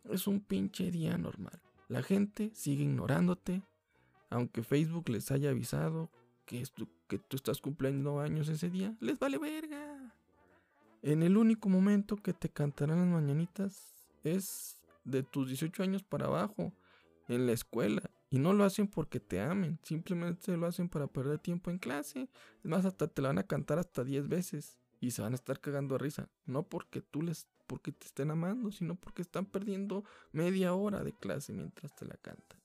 Es 0.10 0.28
un 0.28 0.42
pinche 0.42 0.92
día 0.92 1.18
normal. 1.18 1.62
La 1.88 2.04
gente 2.04 2.52
sigue 2.54 2.84
ignorándote, 2.84 3.62
aunque 4.30 4.64
Facebook 4.64 5.10
les 5.10 5.32
haya 5.32 5.50
avisado 5.50 6.10
que, 6.46 6.64
que 7.08 7.20
tú 7.20 7.38
estás 7.38 7.62
cumpliendo 7.62 8.20
años 8.20 8.50
ese 8.50 8.70
día, 8.70 8.96
les 9.00 9.18
vale 9.20 9.38
verga. 9.38 10.16
En 11.02 11.24
el 11.24 11.38
único 11.38 11.70
momento 11.70 12.16
que 12.16 12.34
te 12.34 12.50
cantarán 12.50 13.00
las 13.00 13.08
mañanitas 13.08 14.08
es 14.24 14.82
de 15.04 15.24
tus 15.24 15.48
18 15.48 15.84
años 15.84 16.04
para 16.04 16.28
abajo, 16.28 16.74
en 17.28 17.46
la 17.46 17.54
escuela. 17.54 18.10
Y 18.30 18.40
no 18.40 18.54
lo 18.54 18.64
hacen 18.64 18.88
porque 18.88 19.20
te 19.20 19.40
amen, 19.40 19.80
simplemente 19.84 20.56
lo 20.58 20.66
hacen 20.66 20.90
para 20.90 21.08
perder 21.08 21.40
tiempo 21.40 21.70
en 21.70 21.78
clase. 21.78 22.30
Es 22.64 22.66
más, 22.66 22.86
hasta 22.86 23.08
te 23.08 23.22
la 23.22 23.30
van 23.30 23.38
a 23.38 23.44
cantar 23.44 23.80
hasta 23.80 24.04
10 24.04 24.28
veces 24.28 24.78
y 25.04 25.12
se 25.12 25.22
van 25.22 25.34
a 25.34 25.36
estar 25.36 25.60
cagando 25.60 25.96
a 25.96 25.98
risa. 25.98 26.30
No 26.46 26.64
porque 26.64 27.02
tú 27.02 27.22
les 27.22 27.48
porque 27.68 27.92
te 27.92 28.06
estén 28.06 28.32
amando, 28.32 28.72
sino 28.72 28.96
porque 28.96 29.22
están 29.22 29.46
perdiendo 29.46 30.06
media 30.32 30.74
hora 30.74 31.04
de 31.04 31.12
clase 31.12 31.52
mientras 31.54 31.94
te 31.94 32.06
la 32.06 32.16
cantan. 32.16 32.62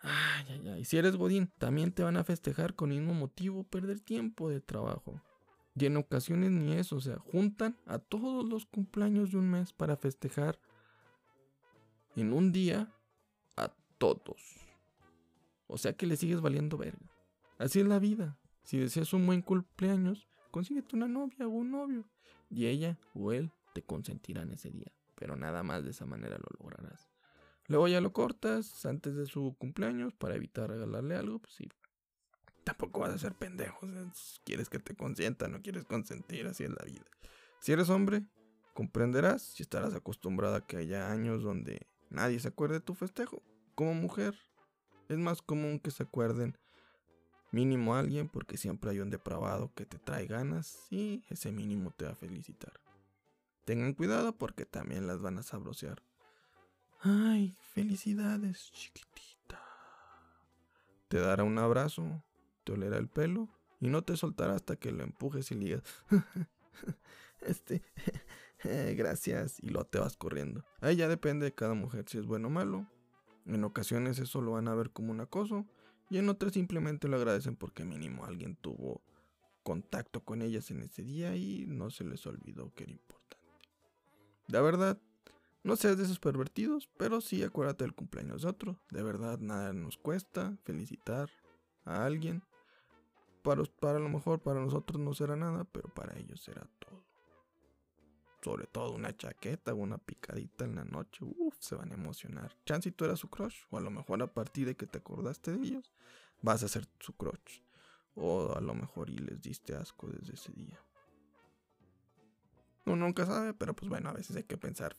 Ay, 0.00 0.46
ay, 0.50 0.68
ay. 0.68 0.80
Y 0.80 0.84
si 0.84 0.98
eres 0.98 1.16
Godín, 1.16 1.50
también 1.58 1.90
te 1.92 2.04
van 2.04 2.16
a 2.16 2.24
festejar 2.24 2.74
con 2.74 2.92
el 2.92 2.98
mismo 2.98 3.14
motivo, 3.14 3.64
perder 3.64 3.98
tiempo 4.00 4.48
de 4.48 4.60
trabajo. 4.60 5.20
Y 5.74 5.86
en 5.86 5.96
ocasiones 5.96 6.50
ni 6.50 6.72
eso, 6.74 6.96
o 6.96 7.00
sea, 7.00 7.18
juntan 7.18 7.76
a 7.86 7.98
todos 7.98 8.48
los 8.48 8.66
cumpleaños 8.66 9.32
de 9.32 9.38
un 9.38 9.50
mes 9.50 9.72
para 9.72 9.96
festejar 9.96 10.60
en 12.14 12.32
un 12.32 12.52
día 12.52 12.92
a 13.56 13.72
todos. 13.98 14.40
O 15.66 15.78
sea 15.78 15.94
que 15.94 16.06
le 16.06 16.16
sigues 16.16 16.40
valiendo 16.40 16.76
verga. 16.76 17.10
Así 17.58 17.80
es 17.80 17.86
la 17.86 17.98
vida. 17.98 18.38
Si 18.64 18.78
deseas 18.78 19.12
un 19.12 19.26
buen 19.26 19.42
cumpleaños, 19.42 20.28
consíguete 20.52 20.94
una 20.94 21.08
novia 21.08 21.48
o 21.48 21.50
un 21.50 21.72
novio 21.72 22.04
y 22.48 22.66
ella 22.66 22.98
o 23.14 23.32
él 23.32 23.50
te 23.74 23.82
consentirán 23.82 24.52
ese 24.52 24.70
día. 24.70 24.92
Pero 25.16 25.34
nada 25.36 25.64
más 25.64 25.82
de 25.82 25.90
esa 25.90 26.06
manera 26.06 26.36
lo 26.36 26.46
lograrás. 26.58 27.08
Luego 27.66 27.88
ya 27.88 28.00
lo 28.00 28.12
cortas 28.12 28.84
antes 28.86 29.16
de 29.16 29.26
su 29.26 29.56
cumpleaños 29.58 30.14
para 30.14 30.34
evitar 30.36 30.70
regalarle 30.70 31.16
algo, 31.16 31.38
pues 31.38 31.54
sí. 31.54 31.68
Tampoco 32.64 33.00
vas 33.00 33.14
a 33.14 33.18
ser 33.18 33.34
pendejo. 33.34 33.88
quieres 34.44 34.68
que 34.68 34.78
te 34.78 34.94
consienta, 34.94 35.48
no 35.48 35.62
quieres 35.62 35.84
consentir, 35.84 36.46
así 36.46 36.64
es 36.64 36.70
la 36.70 36.84
vida. 36.84 37.04
Si 37.60 37.72
eres 37.72 37.88
hombre, 37.88 38.24
comprenderás 38.74 39.42
si 39.42 39.62
estarás 39.62 39.94
acostumbrada 39.94 40.58
a 40.58 40.66
que 40.66 40.76
haya 40.76 41.10
años 41.10 41.42
donde 41.42 41.86
nadie 42.10 42.38
se 42.40 42.48
acuerde 42.48 42.74
de 42.74 42.80
tu 42.80 42.94
festejo. 42.94 43.42
Como 43.74 43.94
mujer, 43.94 44.36
es 45.08 45.18
más 45.18 45.40
común 45.40 45.78
que 45.78 45.90
se 45.90 46.02
acuerden 46.02 46.58
mínimo 47.52 47.94
alguien 47.94 48.28
porque 48.28 48.56
siempre 48.56 48.90
hay 48.90 48.98
un 48.98 49.10
depravado 49.10 49.72
que 49.74 49.86
te 49.86 49.98
trae 49.98 50.26
ganas 50.26 50.86
y 50.90 51.22
ese 51.28 51.52
mínimo 51.52 51.92
te 51.92 52.06
va 52.06 52.12
a 52.12 52.16
felicitar. 52.16 52.72
Tengan 53.64 53.92
cuidado 53.92 54.36
porque 54.36 54.66
también 54.66 55.06
las 55.06 55.20
van 55.20 55.38
a 55.38 55.42
sabrosear. 55.42 56.02
Ay, 57.00 57.56
felicidades, 57.74 58.72
chiquitita. 58.72 59.62
Te 61.08 61.18
dará 61.18 61.44
un 61.44 61.58
abrazo, 61.58 62.24
te 62.64 62.72
olerá 62.72 62.96
el 62.96 63.08
pelo 63.08 63.48
y 63.80 63.88
no 63.88 64.02
te 64.02 64.16
soltará 64.16 64.54
hasta 64.54 64.76
que 64.76 64.90
lo 64.90 65.04
empujes 65.04 65.50
y 65.50 65.54
le 65.54 65.64
digas, 65.64 65.82
este, 67.42 67.82
gracias, 68.96 69.58
y 69.60 69.68
lo 69.68 69.84
te 69.84 69.98
vas 69.98 70.16
corriendo. 70.16 70.64
Ahí 70.80 70.96
ya 70.96 71.08
depende 71.08 71.44
de 71.44 71.54
cada 71.54 71.74
mujer 71.74 72.06
si 72.08 72.18
es 72.18 72.26
bueno 72.26 72.48
o 72.48 72.50
malo. 72.50 72.86
En 73.44 73.62
ocasiones 73.64 74.18
eso 74.18 74.40
lo 74.40 74.52
van 74.52 74.68
a 74.68 74.74
ver 74.74 74.90
como 74.90 75.10
un 75.10 75.20
acoso 75.20 75.66
y 76.12 76.18
en 76.18 76.28
otras 76.28 76.52
simplemente 76.52 77.08
lo 77.08 77.16
agradecen 77.16 77.56
porque 77.56 77.86
mínimo 77.86 78.26
alguien 78.26 78.54
tuvo 78.54 79.00
contacto 79.62 80.20
con 80.20 80.42
ellas 80.42 80.70
en 80.70 80.82
ese 80.82 81.02
día 81.02 81.34
y 81.36 81.64
no 81.66 81.88
se 81.88 82.04
les 82.04 82.26
olvidó 82.26 82.70
que 82.74 82.82
era 82.82 82.92
importante. 82.92 83.38
La 84.48 84.60
verdad, 84.60 84.98
no 85.62 85.74
seas 85.74 85.96
de 85.96 86.04
esos 86.04 86.18
pervertidos, 86.18 86.90
pero 86.98 87.22
sí 87.22 87.42
acuérdate 87.42 87.84
del 87.84 87.94
cumpleaños 87.94 88.42
de 88.42 88.48
otro. 88.48 88.76
De 88.90 89.02
verdad, 89.02 89.38
nada 89.38 89.72
nos 89.72 89.96
cuesta 89.96 90.58
felicitar 90.64 91.30
a 91.86 92.04
alguien. 92.04 92.42
Para, 93.42 93.62
para 93.64 93.98
lo 93.98 94.10
mejor 94.10 94.38
para 94.40 94.60
nosotros 94.60 95.00
no 95.00 95.14
será 95.14 95.34
nada, 95.34 95.64
pero 95.64 95.88
para 95.94 96.18
ellos 96.18 96.42
será 96.42 96.68
todo 96.78 97.11
sobre 98.42 98.66
todo 98.66 98.92
una 98.92 99.16
chaqueta 99.16 99.72
o 99.72 99.76
una 99.76 99.98
picadita 99.98 100.64
en 100.64 100.74
la 100.74 100.84
noche, 100.84 101.24
uff, 101.24 101.56
se 101.60 101.76
van 101.76 101.92
a 101.92 101.94
emocionar. 101.94 102.56
Chance 102.66 102.90
tú 102.92 103.04
eras 103.04 103.20
su 103.20 103.30
crush, 103.30 103.62
o 103.70 103.78
a 103.78 103.80
lo 103.80 103.90
mejor 103.90 104.22
a 104.22 104.32
partir 104.32 104.66
de 104.66 104.76
que 104.76 104.86
te 104.86 104.98
acordaste 104.98 105.52
de 105.52 105.58
ellos, 105.58 105.92
vas 106.40 106.62
a 106.62 106.68
ser 106.68 106.86
su 106.98 107.12
crush. 107.14 107.60
O 108.14 108.52
a 108.54 108.60
lo 108.60 108.74
mejor 108.74 109.08
y 109.08 109.16
les 109.16 109.40
diste 109.40 109.74
asco 109.74 110.08
desde 110.08 110.34
ese 110.34 110.52
día. 110.52 110.78
Uno 112.84 112.96
nunca 112.96 113.24
sabe, 113.24 113.54
pero 113.54 113.74
pues 113.74 113.88
bueno, 113.88 114.10
a 114.10 114.12
veces 114.12 114.36
hay 114.36 114.44
que 114.44 114.58
pensar 114.58 114.94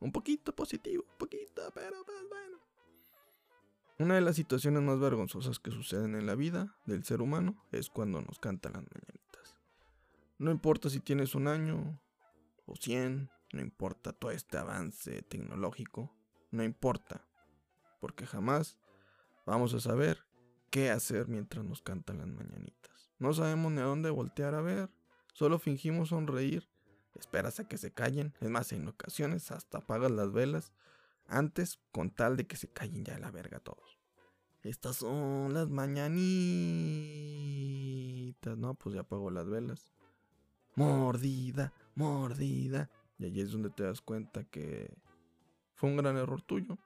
un 0.00 0.12
poquito 0.12 0.54
positivo, 0.54 1.04
un 1.10 1.18
poquito, 1.18 1.62
pero 1.74 2.04
pues 2.04 2.28
bueno. 2.28 2.58
Una 3.98 4.14
de 4.14 4.20
las 4.20 4.36
situaciones 4.36 4.82
más 4.82 4.98
vergonzosas 4.98 5.58
que 5.58 5.70
suceden 5.70 6.14
en 6.14 6.26
la 6.26 6.34
vida 6.34 6.76
del 6.86 7.04
ser 7.04 7.22
humano 7.22 7.56
es 7.72 7.90
cuando 7.90 8.22
nos 8.22 8.38
cantan 8.38 8.72
las 8.72 8.82
mañanitas. 8.82 9.56
No 10.38 10.50
importa 10.50 10.90
si 10.90 11.00
tienes 11.00 11.34
un 11.34 11.48
año, 11.48 11.98
o 12.66 12.76
100, 12.76 13.30
no 13.52 13.60
importa 13.60 14.12
todo 14.12 14.30
este 14.30 14.58
avance 14.58 15.22
tecnológico, 15.22 16.12
no 16.50 16.64
importa, 16.64 17.26
porque 18.00 18.26
jamás 18.26 18.78
vamos 19.46 19.74
a 19.74 19.80
saber 19.80 20.24
qué 20.70 20.90
hacer 20.90 21.28
mientras 21.28 21.64
nos 21.64 21.82
cantan 21.82 22.18
las 22.18 22.28
mañanitas. 22.28 23.12
No 23.18 23.32
sabemos 23.32 23.72
ni 23.72 23.80
a 23.80 23.84
dónde 23.84 24.10
voltear 24.10 24.54
a 24.54 24.60
ver, 24.60 24.90
solo 25.32 25.58
fingimos 25.58 26.08
sonreír, 26.10 26.68
esperas 27.14 27.60
a 27.60 27.68
que 27.68 27.78
se 27.78 27.92
callen, 27.92 28.34
es 28.40 28.50
más, 28.50 28.72
en 28.72 28.88
ocasiones 28.88 29.50
hasta 29.50 29.78
apagas 29.78 30.10
las 30.10 30.32
velas 30.32 30.72
antes 31.26 31.78
con 31.92 32.10
tal 32.10 32.36
de 32.36 32.46
que 32.46 32.56
se 32.56 32.68
callen 32.68 33.04
ya 33.04 33.18
la 33.18 33.30
verga 33.30 33.60
todos. 33.60 33.98
Estas 34.62 34.96
son 34.96 35.52
las 35.52 35.68
mañanitas. 35.68 36.16
No, 38.56 38.74
pues 38.74 38.94
ya 38.94 39.02
apagó 39.02 39.30
las 39.30 39.46
velas. 39.46 39.92
Mordida, 40.74 41.72
mordida. 41.94 42.90
Y 43.18 43.26
allí 43.26 43.40
es 43.40 43.52
donde 43.52 43.70
te 43.70 43.84
das 43.84 44.00
cuenta 44.00 44.44
que 44.44 44.96
fue 45.74 45.90
un 45.90 45.96
gran 45.96 46.16
error 46.16 46.42
tuyo. 46.42 46.78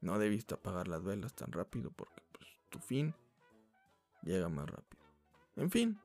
No 0.00 0.18
debiste 0.18 0.54
apagar 0.54 0.88
las 0.88 1.04
velas 1.04 1.34
tan 1.34 1.52
rápido 1.52 1.90
porque 1.90 2.22
pues, 2.32 2.48
tu 2.70 2.78
fin 2.78 3.14
llega 4.22 4.48
más 4.48 4.68
rápido. 4.68 5.02
En 5.56 5.70
fin, 5.70 5.98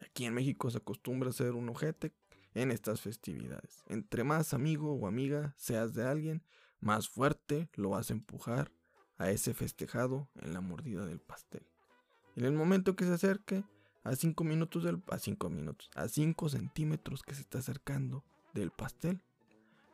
aquí 0.00 0.24
en 0.24 0.34
México 0.34 0.70
se 0.70 0.78
acostumbra 0.78 1.30
a 1.30 1.32
ser 1.32 1.54
un 1.54 1.68
ojete 1.68 2.12
en 2.54 2.70
estas 2.70 3.00
festividades. 3.00 3.84
Entre 3.88 4.24
más 4.24 4.54
amigo 4.54 4.94
o 4.94 5.06
amiga 5.06 5.54
seas 5.56 5.94
de 5.94 6.06
alguien, 6.06 6.42
más 6.80 7.08
fuerte 7.08 7.68
lo 7.74 7.90
vas 7.90 8.10
a 8.10 8.14
empujar 8.14 8.70
a 9.16 9.30
ese 9.30 9.54
festejado 9.54 10.28
en 10.36 10.52
la 10.52 10.60
mordida 10.60 11.06
del 11.06 11.20
pastel. 11.20 11.66
En 12.36 12.44
el 12.44 12.52
momento 12.52 12.96
que 12.96 13.04
se 13.04 13.12
acerque, 13.12 13.64
a 14.04 14.14
5 14.14 14.44
minutos 14.44 14.84
del... 14.84 15.02
a 15.08 15.18
5 15.18 15.50
minutos, 15.50 15.90
a 15.94 16.08
5 16.08 16.48
centímetros 16.48 17.22
que 17.22 17.34
se 17.34 17.40
está 17.40 17.58
acercando 17.58 18.22
del 18.52 18.70
pastel, 18.70 19.20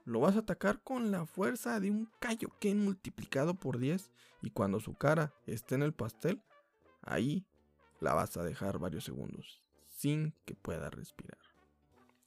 lo 0.04 0.20
vas 0.20 0.36
a 0.36 0.40
atacar 0.40 0.82
con 0.82 1.10
la 1.10 1.24
fuerza 1.24 1.78
de 1.80 1.90
un 1.90 2.10
Kaioken 2.18 2.84
multiplicado 2.84 3.54
por 3.54 3.78
10 3.78 4.10
y 4.42 4.50
cuando 4.50 4.80
su 4.80 4.94
cara 4.94 5.32
esté 5.46 5.76
en 5.76 5.82
el 5.82 5.92
pastel, 5.92 6.42
ahí 7.02 7.46
la 8.00 8.14
vas 8.14 8.36
a 8.36 8.42
dejar 8.42 8.78
varios 8.78 9.04
segundos 9.04 9.62
sin 9.88 10.34
que 10.44 10.54
pueda 10.54 10.90
respirar. 10.90 11.38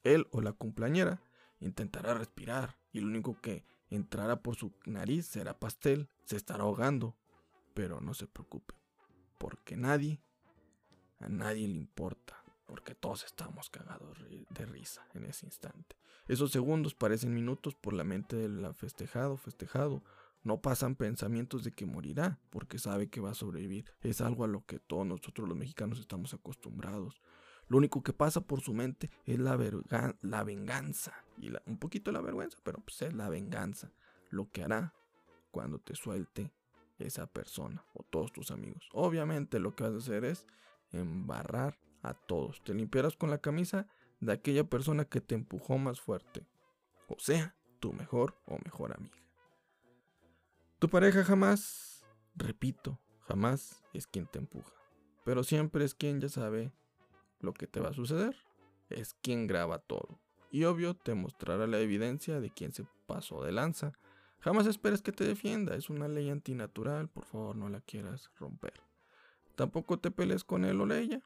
Él 0.03 0.27
o 0.31 0.41
la 0.41 0.53
cumpleañera 0.53 1.21
intentará 1.59 2.13
respirar 2.13 2.77
y 2.91 2.99
lo 2.99 3.07
único 3.07 3.39
que 3.41 3.65
entrará 3.89 4.41
por 4.41 4.55
su 4.55 4.71
nariz 4.85 5.25
será 5.25 5.57
pastel, 5.59 6.09
se 6.23 6.35
estará 6.35 6.63
ahogando, 6.63 7.15
pero 7.73 8.01
no 8.01 8.13
se 8.13 8.27
preocupe, 8.27 8.75
porque 9.37 9.75
nadie, 9.75 10.21
a 11.23 11.29
nadie 11.29 11.67
le 11.67 11.75
importa, 11.75 12.43
porque 12.65 12.95
todos 12.95 13.23
estamos 13.23 13.69
cagados 13.69 14.17
de 14.49 14.65
risa 14.65 15.07
en 15.13 15.25
ese 15.25 15.45
instante. 15.45 15.95
Esos 16.27 16.51
segundos 16.51 16.95
parecen 16.95 17.33
minutos 17.33 17.75
por 17.75 17.93
la 17.93 18.03
mente 18.03 18.35
del 18.35 18.73
festejado, 18.73 19.37
festejado. 19.37 20.03
No 20.43 20.61
pasan 20.61 20.95
pensamientos 20.95 21.63
de 21.63 21.71
que 21.71 21.85
morirá, 21.85 22.39
porque 22.49 22.77
sabe 22.77 23.09
que 23.09 23.21
va 23.21 23.31
a 23.31 23.35
sobrevivir. 23.35 23.85
Es 24.01 24.19
algo 24.19 24.43
a 24.43 24.47
lo 24.47 24.65
que 24.65 24.79
todos 24.79 25.05
nosotros 25.05 25.47
los 25.47 25.57
mexicanos 25.57 25.99
estamos 25.99 26.33
acostumbrados. 26.33 27.21
Lo 27.69 27.77
único 27.77 28.03
que 28.03 28.11
pasa 28.11 28.41
por 28.41 28.59
su 28.61 28.73
mente 28.73 29.09
es 29.25 29.39
la, 29.39 29.57
la 30.21 30.43
venganza. 30.43 31.13
Y 31.37 31.51
un 31.65 31.77
poquito 31.77 32.11
la 32.11 32.21
vergüenza, 32.21 32.57
pero 32.63 32.79
pues 32.79 33.01
es 33.01 33.13
la 33.13 33.29
venganza. 33.29 33.91
Lo 34.29 34.49
que 34.51 34.63
hará 34.63 34.93
cuando 35.51 35.79
te 35.79 35.95
suelte 35.95 36.51
esa 36.99 37.27
persona 37.27 37.85
o 37.93 38.03
todos 38.03 38.33
tus 38.33 38.51
amigos. 38.51 38.89
Obviamente 38.91 39.59
lo 39.59 39.75
que 39.75 39.83
vas 39.83 39.93
a 39.93 39.97
hacer 39.97 40.25
es 40.25 40.45
embarrar 40.93 41.77
a 42.01 42.13
todos. 42.13 42.63
Te 42.63 42.73
limpiarás 42.73 43.15
con 43.15 43.29
la 43.29 43.39
camisa 43.39 43.87
de 44.19 44.31
aquella 44.31 44.63
persona 44.63 45.05
que 45.05 45.21
te 45.21 45.35
empujó 45.35 45.77
más 45.77 45.99
fuerte. 45.99 46.45
O 47.07 47.19
sea, 47.19 47.55
tu 47.79 47.93
mejor 47.93 48.35
o 48.45 48.57
mejor 48.63 48.93
amiga. 48.93 49.17
Tu 50.79 50.89
pareja 50.89 51.23
jamás, 51.23 52.05
repito, 52.35 52.99
jamás 53.27 53.83
es 53.93 54.07
quien 54.07 54.27
te 54.27 54.39
empuja. 54.39 54.73
Pero 55.23 55.43
siempre 55.43 55.85
es 55.85 55.95
quien 55.95 56.19
ya 56.19 56.29
sabe 56.29 56.71
lo 57.39 57.53
que 57.53 57.67
te 57.67 57.79
va 57.79 57.89
a 57.89 57.93
suceder. 57.93 58.35
Es 58.89 59.13
quien 59.21 59.47
graba 59.47 59.79
todo. 59.79 60.19
Y 60.51 60.65
obvio 60.65 60.93
te 60.93 61.15
mostrará 61.15 61.67
la 61.67 61.79
evidencia 61.79 62.39
de 62.39 62.51
quien 62.51 62.73
se 62.73 62.85
pasó 63.07 63.43
de 63.43 63.51
lanza. 63.51 63.93
Jamás 64.39 64.67
esperes 64.67 65.01
que 65.01 65.11
te 65.11 65.23
defienda. 65.23 65.75
Es 65.75 65.89
una 65.89 66.07
ley 66.07 66.29
antinatural. 66.29 67.07
Por 67.09 67.25
favor, 67.25 67.55
no 67.55 67.69
la 67.69 67.81
quieras 67.81 68.29
romper. 68.37 68.73
Tampoco 69.55 69.99
te 69.99 70.11
pelees 70.11 70.43
con 70.43 70.65
él 70.65 70.81
o 70.81 70.93
ella 70.93 71.21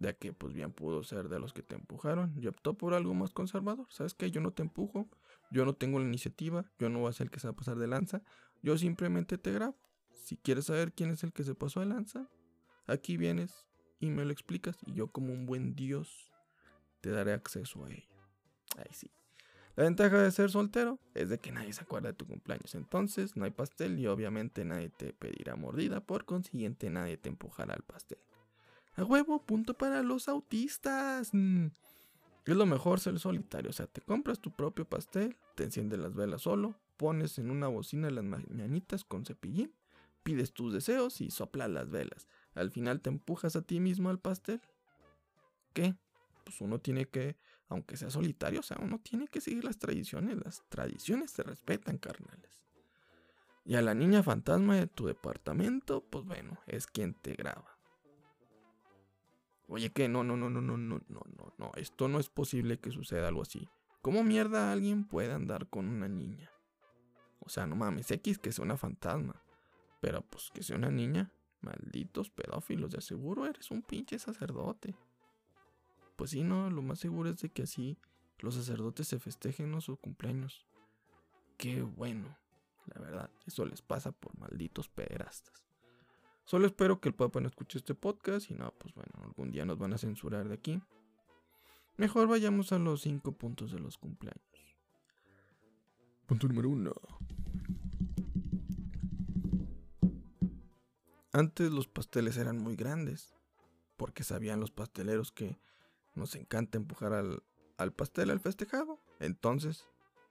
ya 0.00 0.14
que 0.14 0.32
pues 0.32 0.54
bien 0.54 0.72
pudo 0.72 1.04
ser 1.04 1.28
de 1.28 1.38
los 1.38 1.52
que 1.52 1.62
te 1.62 1.74
empujaron 1.74 2.34
y 2.36 2.46
optó 2.46 2.74
por 2.74 2.94
algo 2.94 3.14
más 3.14 3.32
conservador. 3.32 3.86
¿Sabes 3.90 4.14
qué? 4.14 4.30
Yo 4.30 4.40
no 4.40 4.50
te 4.50 4.62
empujo, 4.62 5.08
yo 5.50 5.64
no 5.64 5.74
tengo 5.74 5.98
la 5.98 6.06
iniciativa, 6.06 6.64
yo 6.78 6.88
no 6.88 7.00
voy 7.00 7.10
a 7.10 7.12
ser 7.12 7.26
el 7.26 7.30
que 7.30 7.38
se 7.38 7.46
va 7.46 7.52
a 7.52 7.56
pasar 7.56 7.76
de 7.76 7.86
lanza, 7.86 8.22
yo 8.62 8.76
simplemente 8.78 9.36
te 9.38 9.52
grabo. 9.52 9.78
Si 10.14 10.36
quieres 10.38 10.66
saber 10.66 10.92
quién 10.92 11.10
es 11.10 11.22
el 11.22 11.32
que 11.32 11.44
se 11.44 11.54
pasó 11.54 11.80
de 11.80 11.86
lanza, 11.86 12.28
aquí 12.86 13.18
vienes 13.18 13.66
y 14.00 14.10
me 14.10 14.24
lo 14.24 14.32
explicas 14.32 14.78
y 14.86 14.94
yo 14.94 15.08
como 15.08 15.34
un 15.34 15.44
buen 15.44 15.74
Dios 15.74 16.32
te 17.02 17.10
daré 17.10 17.34
acceso 17.34 17.84
a 17.84 17.90
ello. 17.90 18.08
Ahí 18.78 18.92
sí. 18.92 19.10
La 19.76 19.84
ventaja 19.84 20.18
de 20.18 20.30
ser 20.30 20.50
soltero 20.50 20.98
es 21.14 21.28
de 21.28 21.38
que 21.38 21.52
nadie 21.52 21.72
se 21.72 21.82
acuerda 21.82 22.08
de 22.08 22.14
tu 22.14 22.26
cumpleaños, 22.26 22.74
entonces 22.74 23.36
no 23.36 23.44
hay 23.44 23.50
pastel 23.50 23.98
y 23.98 24.06
obviamente 24.06 24.64
nadie 24.64 24.90
te 24.90 25.12
pedirá 25.12 25.56
mordida, 25.56 26.00
por 26.00 26.24
consiguiente 26.24 26.90
nadie 26.90 27.16
te 27.16 27.28
empujará 27.28 27.74
al 27.74 27.82
pastel. 27.82 28.18
A 28.96 29.04
huevo, 29.04 29.40
punto 29.40 29.74
para 29.74 30.02
los 30.02 30.28
autistas. 30.28 31.30
Mm. 31.32 31.68
Es 32.44 32.56
lo 32.56 32.66
mejor 32.66 33.00
ser 33.00 33.18
solitario. 33.18 33.70
O 33.70 33.72
sea, 33.72 33.86
te 33.86 34.00
compras 34.00 34.40
tu 34.40 34.50
propio 34.50 34.84
pastel, 34.84 35.36
te 35.54 35.64
enciendes 35.64 35.98
las 35.98 36.14
velas 36.14 36.42
solo, 36.42 36.74
pones 36.96 37.38
en 37.38 37.50
una 37.50 37.68
bocina 37.68 38.10
las 38.10 38.24
mañanitas 38.24 39.04
con 39.04 39.24
cepillín, 39.24 39.72
pides 40.22 40.52
tus 40.52 40.72
deseos 40.72 41.20
y 41.20 41.30
soplas 41.30 41.70
las 41.70 41.88
velas. 41.90 42.26
Al 42.54 42.70
final 42.70 43.00
te 43.00 43.10
empujas 43.10 43.56
a 43.56 43.62
ti 43.62 43.80
mismo 43.80 44.10
al 44.10 44.18
pastel. 44.18 44.60
¿Qué? 45.72 45.94
Pues 46.44 46.60
uno 46.60 46.78
tiene 46.78 47.06
que, 47.06 47.36
aunque 47.70 47.96
sea 47.96 48.10
solitario, 48.10 48.60
o 48.60 48.64
sea, 48.64 48.76
uno 48.82 48.98
tiene 48.98 49.28
que 49.28 49.40
seguir 49.40 49.64
las 49.64 49.78
tradiciones. 49.78 50.36
Las 50.44 50.64
tradiciones 50.68 51.30
se 51.30 51.44
respetan, 51.44 51.98
carnales. 51.98 52.60
Y 53.64 53.76
a 53.76 53.82
la 53.82 53.94
niña 53.94 54.24
fantasma 54.24 54.74
de 54.74 54.88
tu 54.88 55.06
departamento, 55.06 56.04
pues 56.10 56.24
bueno, 56.24 56.58
es 56.66 56.88
quien 56.88 57.14
te 57.14 57.34
graba. 57.34 57.78
Oye, 59.68 59.90
que 59.90 60.08
no, 60.08 60.24
no, 60.24 60.36
no, 60.36 60.50
no, 60.50 60.60
no, 60.60 60.76
no, 60.76 61.00
no, 61.08 61.20
no, 61.38 61.54
no. 61.58 61.70
Esto 61.76 62.08
no 62.08 62.18
es 62.18 62.28
posible 62.28 62.80
que 62.80 62.90
suceda 62.90 63.28
algo 63.28 63.42
así. 63.42 63.68
¿Cómo 64.02 64.24
mierda 64.24 64.72
alguien 64.72 65.06
puede 65.06 65.32
andar 65.32 65.68
con 65.68 65.86
una 65.86 66.08
niña? 66.08 66.50
O 67.38 67.48
sea, 67.48 67.68
no 67.68 67.76
mames, 67.76 68.10
X 68.10 68.38
que 68.38 68.50
sea 68.50 68.64
una 68.64 68.76
fantasma. 68.76 69.44
Pero 70.00 70.22
pues 70.22 70.50
que 70.52 70.64
sea 70.64 70.76
una 70.76 70.90
niña. 70.90 71.32
Malditos 71.60 72.30
pedófilos, 72.30 72.90
de 72.90 72.98
aseguro 72.98 73.46
eres 73.46 73.70
un 73.70 73.82
pinche 73.82 74.18
sacerdote. 74.18 74.96
Pues 76.20 76.32
sí, 76.32 76.42
no, 76.42 76.68
lo 76.68 76.82
más 76.82 76.98
seguro 76.98 77.30
es 77.30 77.40
de 77.40 77.48
que 77.48 77.62
así 77.62 77.96
los 78.40 78.54
sacerdotes 78.54 79.08
se 79.08 79.18
festejen 79.18 79.70
¿no? 79.70 79.80
sus 79.80 79.98
cumpleaños. 79.98 80.66
Qué 81.56 81.80
bueno, 81.80 82.36
la 82.84 83.00
verdad, 83.00 83.30
eso 83.46 83.64
les 83.64 83.80
pasa 83.80 84.12
por 84.12 84.38
malditos 84.38 84.90
pederastas. 84.90 85.64
Solo 86.44 86.66
espero 86.66 87.00
que 87.00 87.08
el 87.08 87.14
Papa 87.14 87.40
no 87.40 87.48
escuche 87.48 87.78
este 87.78 87.94
podcast 87.94 88.50
y 88.50 88.54
no, 88.54 88.70
pues 88.72 88.92
bueno, 88.92 89.12
algún 89.22 89.50
día 89.50 89.64
nos 89.64 89.78
van 89.78 89.94
a 89.94 89.96
censurar 89.96 90.46
de 90.46 90.56
aquí. 90.56 90.82
Mejor 91.96 92.28
vayamos 92.28 92.70
a 92.72 92.78
los 92.78 93.00
cinco 93.00 93.32
puntos 93.32 93.72
de 93.72 93.80
los 93.80 93.96
cumpleaños. 93.96 94.76
Punto 96.26 96.48
número 96.48 96.68
uno. 96.68 96.92
Antes 101.32 101.72
los 101.72 101.88
pasteles 101.88 102.36
eran 102.36 102.58
muy 102.58 102.76
grandes, 102.76 103.34
porque 103.96 104.22
sabían 104.22 104.60
los 104.60 104.70
pasteleros 104.70 105.32
que 105.32 105.58
nos 106.14 106.34
encanta 106.34 106.78
empujar 106.78 107.12
al, 107.12 107.42
al 107.76 107.92
pastel 107.92 108.30
al 108.30 108.40
festejado. 108.40 109.00
Entonces, 109.18 109.88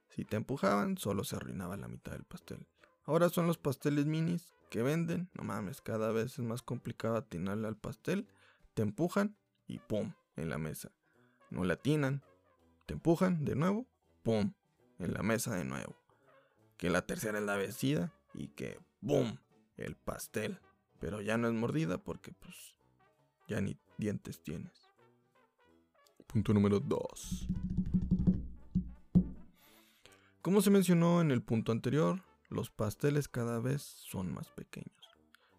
si 0.08 0.24
te 0.24 0.36
empujaban, 0.36 0.98
solo 0.98 1.24
se 1.24 1.36
arruinaba 1.36 1.76
la 1.76 1.88
mitad 1.88 2.12
del 2.12 2.24
pastel. 2.24 2.66
Ahora 3.04 3.28
son 3.28 3.46
los 3.46 3.58
pasteles 3.58 4.06
minis 4.06 4.54
que 4.70 4.82
venden, 4.82 5.28
no 5.34 5.44
mames, 5.44 5.80
cada 5.80 6.12
vez 6.12 6.38
es 6.38 6.44
más 6.44 6.62
complicado 6.62 7.16
atinarle 7.16 7.68
al 7.68 7.76
pastel. 7.76 8.28
Te 8.74 8.82
empujan 8.82 9.36
y 9.66 9.78
¡pum! 9.78 10.14
en 10.36 10.48
la 10.48 10.58
mesa. 10.58 10.92
No 11.50 11.64
le 11.64 11.74
atinan, 11.74 12.22
te 12.86 12.94
empujan 12.94 13.44
de 13.44 13.56
nuevo, 13.56 13.86
¡pum! 14.22 14.52
en 14.98 15.12
la 15.12 15.22
mesa 15.22 15.54
de 15.56 15.64
nuevo. 15.64 15.96
Que 16.76 16.90
la 16.90 17.02
tercera 17.02 17.38
es 17.38 17.44
la 17.44 17.56
vencida 17.56 18.12
y 18.32 18.48
que 18.48 18.78
¡pum! 19.04 19.38
el 19.76 19.96
pastel. 19.96 20.60
Pero 21.00 21.20
ya 21.20 21.36
no 21.36 21.48
es 21.48 21.54
mordida 21.54 21.98
porque 21.98 22.32
pues 22.32 22.76
ya 23.48 23.60
ni 23.60 23.76
dientes 23.98 24.42
tienes. 24.42 24.79
Punto 26.32 26.54
número 26.54 26.78
2. 26.78 27.48
Como 30.42 30.60
se 30.62 30.70
mencionó 30.70 31.20
en 31.20 31.30
el 31.30 31.42
punto 31.42 31.72
anterior, 31.72 32.22
los 32.48 32.70
pasteles 32.70 33.28
cada 33.28 33.58
vez 33.60 33.82
son 33.82 34.32
más 34.32 34.48
pequeños. 34.50 34.90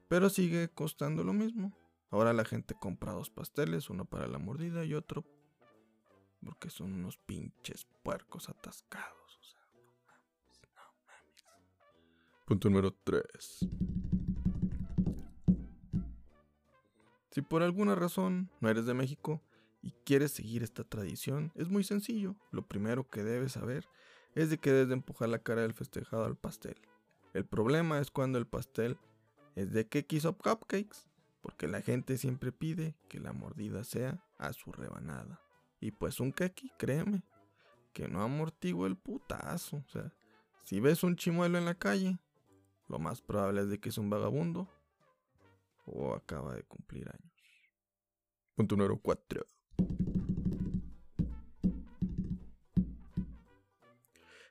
Pero 0.07 0.29
sigue 0.29 0.69
costando 0.69 1.23
lo 1.23 1.33
mismo. 1.33 1.73
Ahora 2.09 2.33
la 2.33 2.45
gente 2.45 2.73
compra 2.73 3.11
dos 3.11 3.29
pasteles, 3.29 3.89
uno 3.89 4.05
para 4.05 4.27
la 4.27 4.39
mordida 4.39 4.85
y 4.85 4.93
otro 4.93 5.25
porque 6.43 6.69
son 6.69 6.93
unos 6.93 7.17
pinches 7.17 7.85
puercos 8.03 8.49
atascados. 8.49 9.37
O 9.39 9.43
sea, 9.43 9.61
no 9.73 9.81
mames. 10.07 11.45
Punto 12.45 12.69
número 12.69 12.93
3. 13.03 13.67
Si 17.31 17.41
por 17.41 17.63
alguna 17.63 17.95
razón 17.95 18.49
no 18.59 18.69
eres 18.69 18.85
de 18.85 18.93
México 18.93 19.41
quieres 20.11 20.33
seguir 20.33 20.61
esta 20.61 20.83
tradición, 20.83 21.53
es 21.55 21.69
muy 21.69 21.85
sencillo. 21.85 22.35
Lo 22.51 22.67
primero 22.67 23.09
que 23.09 23.23
debes 23.23 23.53
saber 23.53 23.87
es 24.35 24.49
de 24.49 24.57
que 24.57 24.69
debes 24.69 24.89
de 24.89 24.95
empujar 24.95 25.29
la 25.29 25.39
cara 25.39 25.61
del 25.61 25.73
festejado 25.73 26.25
al 26.25 26.35
pastel. 26.35 26.75
El 27.33 27.45
problema 27.45 27.97
es 27.97 28.11
cuando 28.11 28.37
el 28.37 28.45
pastel 28.45 28.97
es 29.55 29.71
de 29.71 29.87
cakes 29.87 30.27
o 30.27 30.37
cupcakes, 30.37 31.07
porque 31.41 31.69
la 31.69 31.81
gente 31.81 32.17
siempre 32.17 32.51
pide 32.51 32.97
que 33.07 33.21
la 33.21 33.31
mordida 33.31 33.85
sea 33.85 34.21
a 34.37 34.51
su 34.51 34.73
rebanada. 34.73 35.39
Y 35.79 35.91
pues 35.91 36.19
un 36.19 36.33
cake, 36.33 36.73
créeme, 36.77 37.23
que 37.93 38.09
no 38.09 38.21
amortigua 38.21 38.87
el 38.87 38.97
putazo. 38.97 39.77
O 39.77 39.89
sea, 39.89 40.13
si 40.65 40.81
ves 40.81 41.03
un 41.03 41.15
chimuelo 41.15 41.57
en 41.57 41.63
la 41.63 41.75
calle, 41.75 42.19
lo 42.89 42.99
más 42.99 43.21
probable 43.21 43.61
es 43.61 43.69
de 43.69 43.79
que 43.79 43.87
es 43.87 43.97
un 43.97 44.09
vagabundo 44.09 44.67
o 45.85 46.13
acaba 46.15 46.53
de 46.53 46.63
cumplir 46.63 47.07
años. 47.07 47.31
Punto 48.55 48.75
número 48.75 48.99
4. 48.99 49.45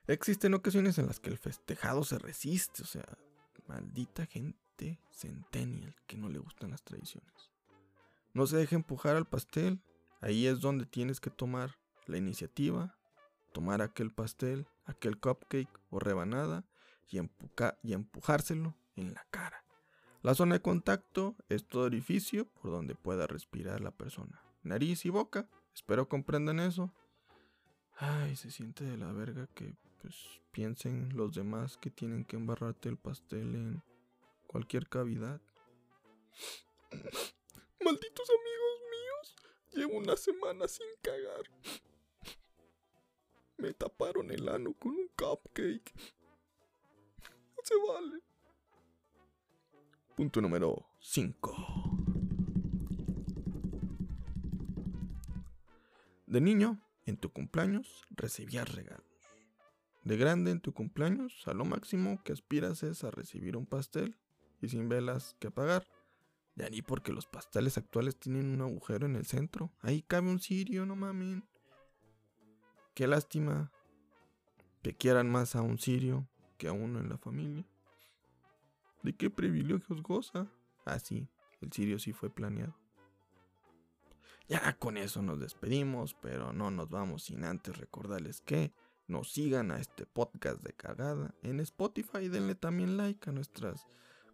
Existen 0.07 0.53
ocasiones 0.53 0.97
en 0.97 1.07
las 1.07 1.19
que 1.19 1.29
el 1.29 1.37
festejado 1.37 2.03
se 2.03 2.17
resiste, 2.17 2.83
o 2.83 2.85
sea, 2.85 3.05
maldita 3.67 4.25
gente 4.25 4.99
centennial 5.11 5.95
que 6.07 6.17
no 6.17 6.27
le 6.29 6.39
gustan 6.39 6.71
las 6.71 6.83
tradiciones. 6.83 7.51
No 8.33 8.47
se 8.47 8.57
deje 8.57 8.75
empujar 8.75 9.15
al 9.15 9.27
pastel. 9.27 9.81
Ahí 10.21 10.47
es 10.47 10.59
donde 10.59 10.85
tienes 10.85 11.19
que 11.19 11.29
tomar 11.29 11.77
la 12.05 12.17
iniciativa, 12.17 12.97
tomar 13.53 13.81
aquel 13.81 14.11
pastel, 14.11 14.67
aquel 14.85 15.19
cupcake 15.19 15.69
o 15.89 15.99
rebanada 15.99 16.65
y, 17.09 17.19
y 17.83 17.93
empujárselo 17.93 18.75
en 18.95 19.13
la 19.13 19.25
cara. 19.31 19.63
La 20.21 20.35
zona 20.35 20.55
de 20.55 20.61
contacto 20.61 21.35
es 21.49 21.67
todo 21.67 21.83
orificio 21.83 22.45
por 22.45 22.71
donde 22.71 22.95
pueda 22.95 23.27
respirar 23.27 23.81
la 23.81 23.91
persona. 23.91 24.43
Nariz 24.63 25.05
y 25.05 25.09
boca. 25.09 25.49
Espero 25.73 26.07
comprendan 26.07 26.59
eso. 26.59 26.93
Ay, 27.97 28.35
se 28.35 28.51
siente 28.51 28.83
de 28.83 28.97
la 28.97 29.11
verga 29.11 29.47
que 29.47 29.75
pues 30.01 30.41
piensen 30.51 31.15
los 31.15 31.33
demás 31.33 31.77
que 31.77 31.91
tienen 31.91 32.25
que 32.25 32.35
embarrarte 32.35 32.89
el 32.89 32.97
pastel 32.97 33.55
en 33.55 33.83
cualquier 34.47 34.87
cavidad. 34.89 35.39
Malditos 37.83 38.29
amigos 38.29 38.79
míos, 38.91 39.35
llevo 39.73 39.97
una 39.97 40.17
semana 40.17 40.67
sin 40.67 40.87
cagar. 41.01 41.43
Me 43.57 43.73
taparon 43.73 44.31
el 44.31 44.49
ano 44.49 44.73
con 44.73 44.91
un 44.91 45.07
cupcake. 45.15 45.93
No 47.55 47.63
se 47.63 47.75
vale. 47.87 48.23
Punto 50.15 50.41
número 50.41 50.87
5. 50.99 51.55
De 56.25 56.41
niño, 56.41 56.79
en 57.05 57.17
tu 57.17 57.31
cumpleaños 57.31 58.05
recibías 58.09 58.73
regalos. 58.73 59.10
De 60.03 60.17
grande 60.17 60.51
en 60.51 60.61
tu 60.61 60.73
cumpleaños, 60.73 61.47
a 61.47 61.53
lo 61.53 61.63
máximo 61.63 62.21
que 62.23 62.33
aspiras 62.33 62.81
es 62.83 63.03
a 63.03 63.11
recibir 63.11 63.55
un 63.55 63.67
pastel 63.67 64.17
y 64.61 64.69
sin 64.69 64.89
velas 64.89 65.35
que 65.39 65.47
apagar. 65.47 65.85
Ya 66.55 66.69
ni 66.69 66.81
porque 66.81 67.13
los 67.13 67.27
pasteles 67.27 67.77
actuales 67.77 68.17
tienen 68.17 68.49
un 68.49 68.61
agujero 68.61 69.05
en 69.05 69.15
el 69.15 69.25
centro. 69.25 69.71
Ahí 69.81 70.01
cabe 70.01 70.29
un 70.29 70.39
cirio, 70.39 70.85
no 70.85 70.95
mamen. 70.95 71.43
Qué 72.93 73.07
lástima 73.07 73.71
que 74.81 74.95
quieran 74.95 75.29
más 75.31 75.55
a 75.55 75.61
un 75.61 75.77
sirio 75.77 76.27
que 76.57 76.67
a 76.67 76.73
uno 76.73 76.99
en 76.99 77.09
la 77.09 77.17
familia. 77.17 77.65
¿De 79.03 79.13
qué 79.13 79.29
privilegios 79.29 80.01
goza? 80.03 80.47
Ah, 80.85 80.99
sí, 80.99 81.27
el 81.61 81.71
sirio 81.71 81.99
sí 81.99 82.11
fue 82.11 82.29
planeado. 82.29 82.75
Ya 84.47 84.77
con 84.77 84.97
eso 84.97 85.21
nos 85.21 85.39
despedimos, 85.39 86.15
pero 86.15 86.51
no 86.51 86.71
nos 86.71 86.89
vamos 86.89 87.23
sin 87.23 87.45
antes 87.45 87.77
recordarles 87.77 88.41
que 88.41 88.73
nos 89.11 89.31
sigan 89.31 89.71
a 89.71 89.79
este 89.79 90.05
podcast 90.05 90.63
de 90.63 90.73
cagada 90.73 91.35
en 91.43 91.59
Spotify. 91.59 92.29
Denle 92.29 92.55
también 92.55 92.97
like 92.97 93.29
a 93.29 93.33
nuestras 93.33 93.85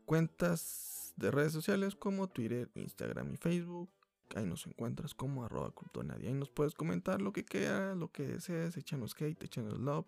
cuentas 0.06 1.14
de 1.18 1.32
redes 1.32 1.52
sociales 1.52 1.96
como 1.96 2.30
Twitter, 2.30 2.70
Instagram 2.76 3.34
y 3.34 3.38
Facebook. 3.38 3.90
Ahí 4.36 4.46
nos 4.46 4.68
encuentras 4.68 5.14
como 5.14 5.44
arroba 5.44 5.74
Ahí 6.14 6.34
nos 6.34 6.50
puedes 6.50 6.74
comentar 6.74 7.22
lo 7.22 7.34
que 7.34 7.44
quieras, 7.44 7.98
lo 7.98 8.12
que 8.12 8.28
desees, 8.28 8.78
échanos 8.78 9.16
hate, 9.20 9.44
échanos 9.44 9.80
love. 9.80 10.08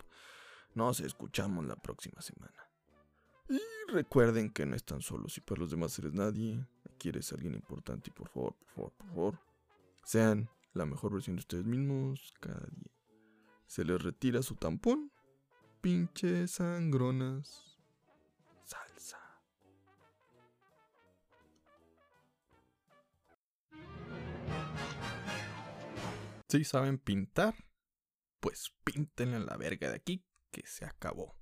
Nos 0.75 0.99
escuchamos 0.99 1.65
la 1.65 1.75
próxima 1.75 2.21
semana. 2.21 2.69
Y 3.49 3.59
recuerden 3.91 4.51
que 4.51 4.65
no 4.65 4.75
están 4.75 5.01
solos 5.01 5.37
y 5.37 5.41
para 5.41 5.61
los 5.61 5.71
demás 5.71 5.97
eres 5.97 6.13
nadie. 6.13 6.63
Quieres 6.99 7.33
alguien 7.33 7.55
importante 7.55 8.09
y 8.09 8.13
por 8.13 8.29
favor, 8.29 8.55
por 8.55 8.67
favor, 8.69 8.91
por 8.93 9.07
favor 9.07 9.49
sean 10.09 10.49
la 10.73 10.87
mejor 10.87 11.13
versión 11.13 11.35
de 11.35 11.41
ustedes 11.41 11.65
mismos 11.65 12.33
cada 12.39 12.65
día. 12.71 12.98
Se 13.69 13.85
les 13.85 14.01
retira 14.01 14.41
su 14.41 14.55
tampón, 14.55 15.11
pinche 15.79 16.47
sangronas, 16.47 17.77
salsa. 18.65 19.19
Si 26.47 26.63
saben 26.63 26.97
pintar, 26.97 27.53
pues 28.39 28.73
pinten 28.83 29.45
la 29.45 29.55
verga 29.55 29.89
de 29.89 29.97
aquí 29.97 30.25
que 30.49 30.65
se 30.65 30.85
acabó. 30.85 31.38